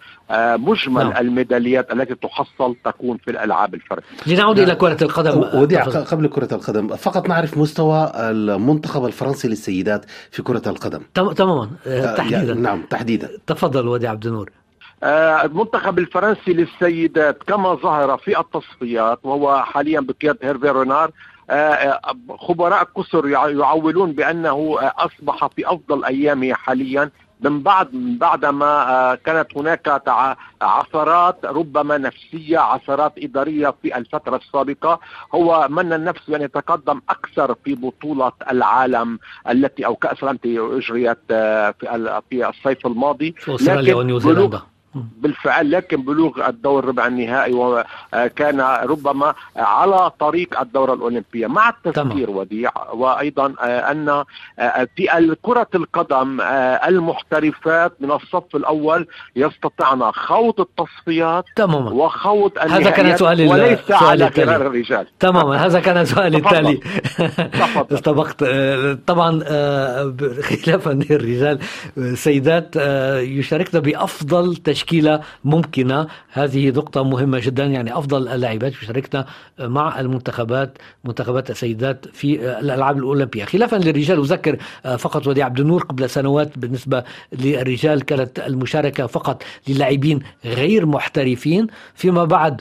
[0.60, 1.16] مجمل نعم.
[1.16, 4.06] الميداليات التي تحصل تكون في الألعاب الفردية.
[4.26, 10.42] لنعود إلى كرة القدم ودي قبل كرة القدم فقط نعرف مستوى المنتخب الفرنسي للسيدات في
[10.42, 11.00] كرة القدم.
[11.14, 11.70] تماما
[12.16, 13.28] تحديدا نعم تحديدا.
[13.46, 14.50] تفضل ودي عبد النور.
[15.44, 21.10] المنتخب الفرنسي للسيدات كما ظهر في التصفيات وهو حاليا بقيادة هيرفي رونار
[22.38, 27.10] خبراء كسر يعولون بأنه أصبح في أفضل أيامه حاليا.
[27.40, 30.02] من بعد من بعد ما كانت هناك
[30.62, 35.00] عثرات ربما نفسية عثرات إدارية في الفترة السابقة.
[35.34, 39.18] هو من النفس أن يتقدم أكثر في بطولة العالم
[39.50, 41.18] التي أو كأس العالم التي أجريت
[41.80, 43.34] في في الصيف الماضي.
[43.48, 44.62] لكن ونيوزيلندا.
[44.94, 51.46] بالفعل لكن بلوغ الدور ربع النهائي وكان ربما على طريق الدورة الأولمبية.
[51.46, 54.24] مع التفكير وديع وأيضا أن
[54.96, 56.40] في كرة القدم
[56.88, 61.90] المحترفات من الصف الأول يستطعن خوض التصفيات تماما.
[61.90, 65.06] وخوض هذا كان سؤالي وليس على غرار الرجال.
[65.20, 65.56] تماما.
[65.56, 66.80] هذا كان سؤالي التالي.
[67.94, 68.44] استبقت.
[69.06, 69.40] طبعا
[70.64, 71.58] خلافا للرجال.
[72.14, 72.76] سيدات
[73.16, 76.06] يشاركن بأفضل تشكيل تشكيلة ممكنة.
[76.32, 79.24] هذه نقطة مهمة جدا يعني أفضل اللاعبات يشاركن
[79.58, 83.44] مع المنتخبات منتخبات السيدات في الألعاب الأولمبية.
[83.44, 84.56] خلافا للرجال أذكر
[84.98, 91.66] فقط ودي عبد النور قبل سنوات بالنسبة للرجال كانت المشاركة فقط للاعبين غير محترفين.
[91.94, 92.60] فيما بعد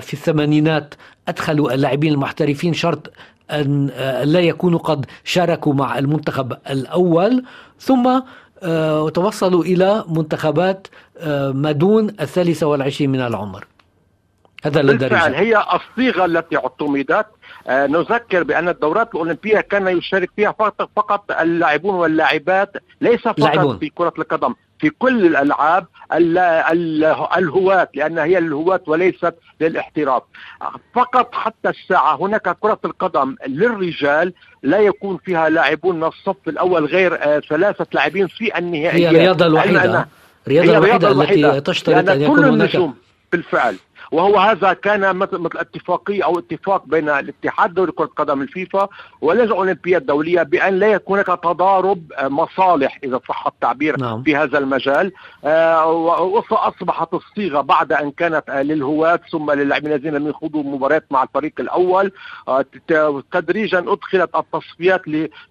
[0.00, 0.94] في الثمانينات
[1.28, 3.12] أدخلوا اللاعبين المحترفين شرط
[3.50, 3.86] أن
[4.22, 7.44] لا يكونوا قد شاركوا مع المنتخب الأول.
[7.78, 8.20] ثم
[8.62, 10.86] وتوصلوا إلى منتخبات
[11.54, 13.66] ما دون الثالثة والعشرين من العمر.
[14.64, 17.26] هذا بالفعل هي الصيغة التي اعتمدت.
[17.66, 23.78] آه نذكر بأن الدورات الأولمبية كان يشارك فيها فقط فقط اللاعبون واللاعبات ليس فقط لاعبون.
[23.78, 24.54] في كرة القدم.
[24.84, 25.86] في كل الألعاب
[27.36, 30.22] الهواة لأن هي الهواة وليست للاحتراف.
[30.94, 34.32] فقط حتى الساعة هناك كرة القدم للرجال
[34.62, 39.46] لا يكون فيها لاعبون من الصف الأول غير آه ثلاثة لاعبين في النهائيات هي الرياضة
[39.46, 40.08] الوحيدة.
[40.46, 42.90] الرياضة الوحيدة التي تشترط أن يكون هناك
[43.32, 43.76] بالفعل.
[44.14, 48.88] وهو هذا كان مثل مثل اتفاقية أو اتفاق بين الاتحاد الدولي لكرة القدم الفيفا
[49.20, 54.22] واللجنه الاولمبيه الدوليه بأن لا يكون هناك تضارب مصالح إذا صح التعبير نعم.
[54.22, 55.12] في هذا المجال.
[55.44, 55.86] آه،
[56.50, 62.12] واصبحت الصيغة بعد أن كانت للهواة ثم للاعبين الذين لم يخوضوا مباريات مع الفريق الأول.
[62.48, 62.64] آه،
[63.32, 65.02] تدريجا أدخلت التصفيات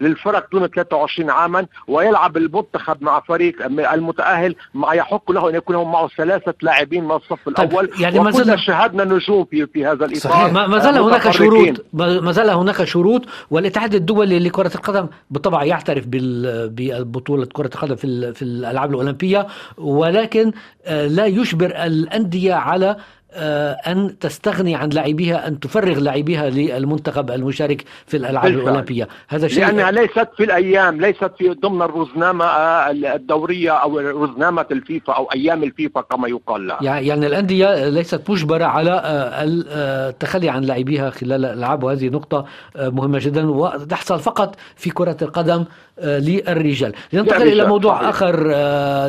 [0.02, 6.08] للفرق دون 23 عاما ويلعب المنتخب مع فريق المتأهل مع يحق له أن يكون معه
[6.08, 7.90] ثلاثة لاعبين من الصف طيب، الأول.
[8.00, 10.52] يعني ما زال شاهدنا نجوم في في هذا الإطار صحيح.
[10.52, 17.46] ما زال هناك شروط ما زال هناك شروط والاتحاد الدولي لكرة القدم بالطبع يعترف ببطوله
[17.46, 19.48] كرة القدم في في الألعاب الأولمبية
[19.78, 20.52] ولكن
[20.86, 22.98] آه، لا يجبر الأندية على
[23.36, 28.64] أن تستغني عن لاعبيها أن تفرغ لاعبيها للمنتخب المشارك في الألعاب بالفعل.
[28.64, 29.08] الأولمبية.
[29.28, 35.14] هذا شيء لأنها ليست في الأيام ليست في ضمن الرزنامة آه، الدورية أو رزنامة الفيفا
[35.14, 36.68] أو أيام الفيفا كما يقال.
[36.68, 43.20] لها يعني الأندية ليست مجبرة على آه، التخلي عن لاعبيها خلال الألعاب وهذه نقطة مهمة
[43.20, 45.66] جدا وتحصل فقط في كرة القدم
[46.04, 46.94] للرجال.
[47.14, 48.08] لننتقل إلى موضوع صحيح.
[48.08, 48.50] آخر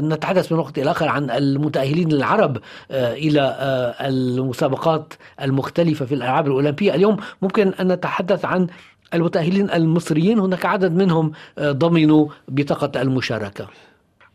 [0.00, 2.58] نتحدث من وقت إلى آخر عن المتأهلين العرب
[2.90, 6.94] إلى المسابقات المختلفة في الألعاب الأولمبية.
[6.94, 8.66] اليوم ممكن أن نتحدث عن
[9.14, 10.38] المتأهلين المصريين.
[10.38, 13.68] هناك عدد منهم آه، ضمنوا بطاقة المشاركة.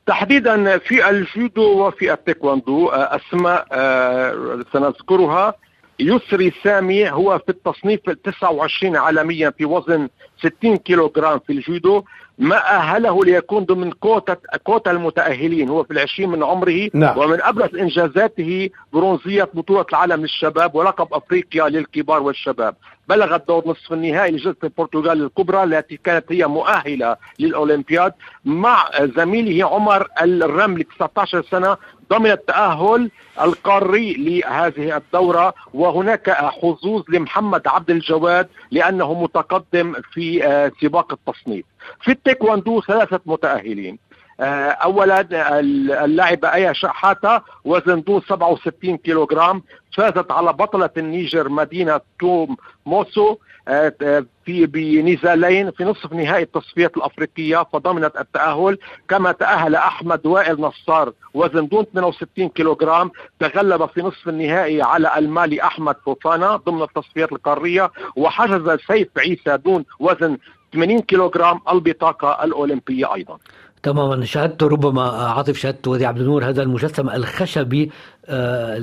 [0.05, 5.53] تحديدا في الجودو وفي التايكوندو آه، أسماء آه، سنذكرها.
[5.99, 10.09] يسري سامي هو في التصنيف 29 عالميا في وزن
[10.39, 12.03] 60 كيلوغرام في الجودو.
[12.39, 17.17] ما أهله ليكون ضمن كوتا كوتا المتأهلين هو في العشرين من عمره نعم.
[17.17, 22.75] ومن أبرز إنجازاته برونزية بطولة العالم للشباب ولقب أفريقيا للكبار والشباب
[23.09, 28.13] بلغ الدور نصف النهائي لجائزة البرتغال الكبرى التي كانت هي مؤهلة للأولمبياد
[28.45, 31.77] مع زميله عمر الرملي 19 سنة
[32.09, 41.13] ضمن التأهل القاري لهذه الدورة وهناك حظوظ لمحمد عبد الجواد لأنه متقدم في آه، سباق
[41.13, 41.65] التصنيف.
[42.01, 43.99] في التايكواندو ثلاثة متأهلين.
[44.41, 45.27] اولا
[46.05, 49.63] اللاعبه أيا شحاته وزن دون 67 كيلوغرام
[49.97, 53.35] فازت على بطلة النيجر مدينة توم موسو
[53.69, 58.77] آه، آه، في بنزالين في نصف نهائي التصفيات الأفريقية فضمنت التأهل.
[59.09, 65.63] كما تأهل أحمد وائل نصار وزن دون 62 كيلوغرام تغلب في نصف النهائي على المالي
[65.63, 67.91] أحمد فوفانا ضمن التصفيات القارية.
[68.15, 70.37] وحجز سيف عيسى دون وزن
[70.73, 73.37] 80 كيلوغرام البطاقه الأولمبية أيضا.
[73.83, 74.25] تماما.
[74.25, 77.91] شاهدت ربما عاطف شاهدت ودي عبد النور هذا المجسم الخشبي
[78.25, 78.79] آه،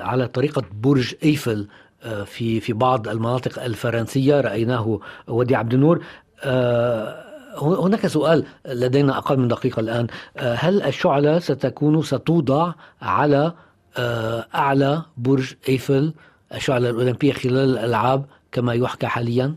[0.00, 1.68] على طريقة برج إيفل
[2.02, 4.40] آه، في في بعض المناطق الفرنسية.
[4.40, 6.04] رأيناه ودي عبد النور.
[6.44, 7.26] آه،
[7.58, 10.06] هناك سؤال لدينا أقل من دقيقة الآن.
[10.38, 12.72] هل الشعلة ستكون ستوضع
[13.02, 13.52] على
[14.54, 16.14] أعلى برج إيفل
[16.54, 19.56] الشعلة الأولمبية خلال الألعاب كما يحكى حاليا؟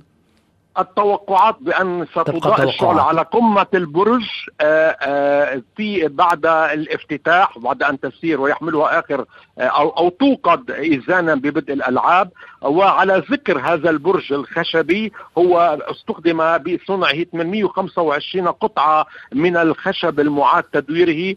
[0.79, 4.25] التوقعات بأن ستضاء الشعلة على قمة البرج
[4.61, 9.25] آه، آه، في بعد الافتتاح بعد أن تسير ويحملها آخر
[9.59, 12.29] آه، أو أو توقد إيذانا ببدء الألعاب.
[12.61, 21.35] وعلى ذكر هذا البرج الخشبي هو استخدم بصنعه 825 قطعة من الخشب المعاد تدويره.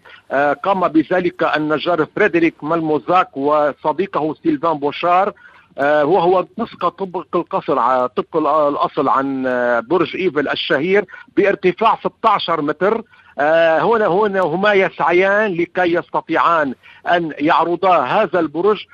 [0.64, 5.32] قام بذلك النجار فريدريك مالموزاك وصديقه سيلفان بوشار.
[5.78, 8.36] وهو نسخة طبق القصر طبق
[8.68, 11.04] الأصل عن آه، برج إيفل الشهير
[11.36, 13.02] بارتفاع 16 متر.
[13.38, 16.74] آه، هنا هنا هما يسعيان لكي يستطيعان
[17.06, 18.84] أن يعرضا هذا البرج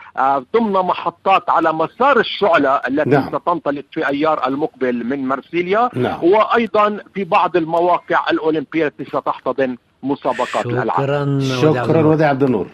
[0.55, 3.29] ضمن محطات على مسار الشعلة التي نعم.
[3.29, 6.19] ستنطلق في أيار المقبل من مرسيليا نعم.
[6.25, 12.67] وأيضا في بعض المواقع الأولمبية التي ستحتضن مسابقات الالعاب شكرا شكرا ودي عبد النور.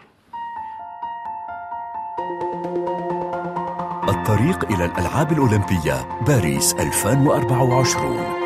[4.08, 8.44] الطريق إلى الألعاب الأولمبية باريس 2024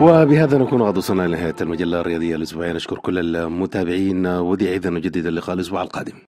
[0.00, 2.72] وبهذا نكون قد وصلنا لنهاية المجلة الرياضية الأسبوعية.
[2.72, 4.26] نشكر كل المتابعين.
[4.26, 6.12] ودي أيضا نجدد اللقاء الأسبوع القادم.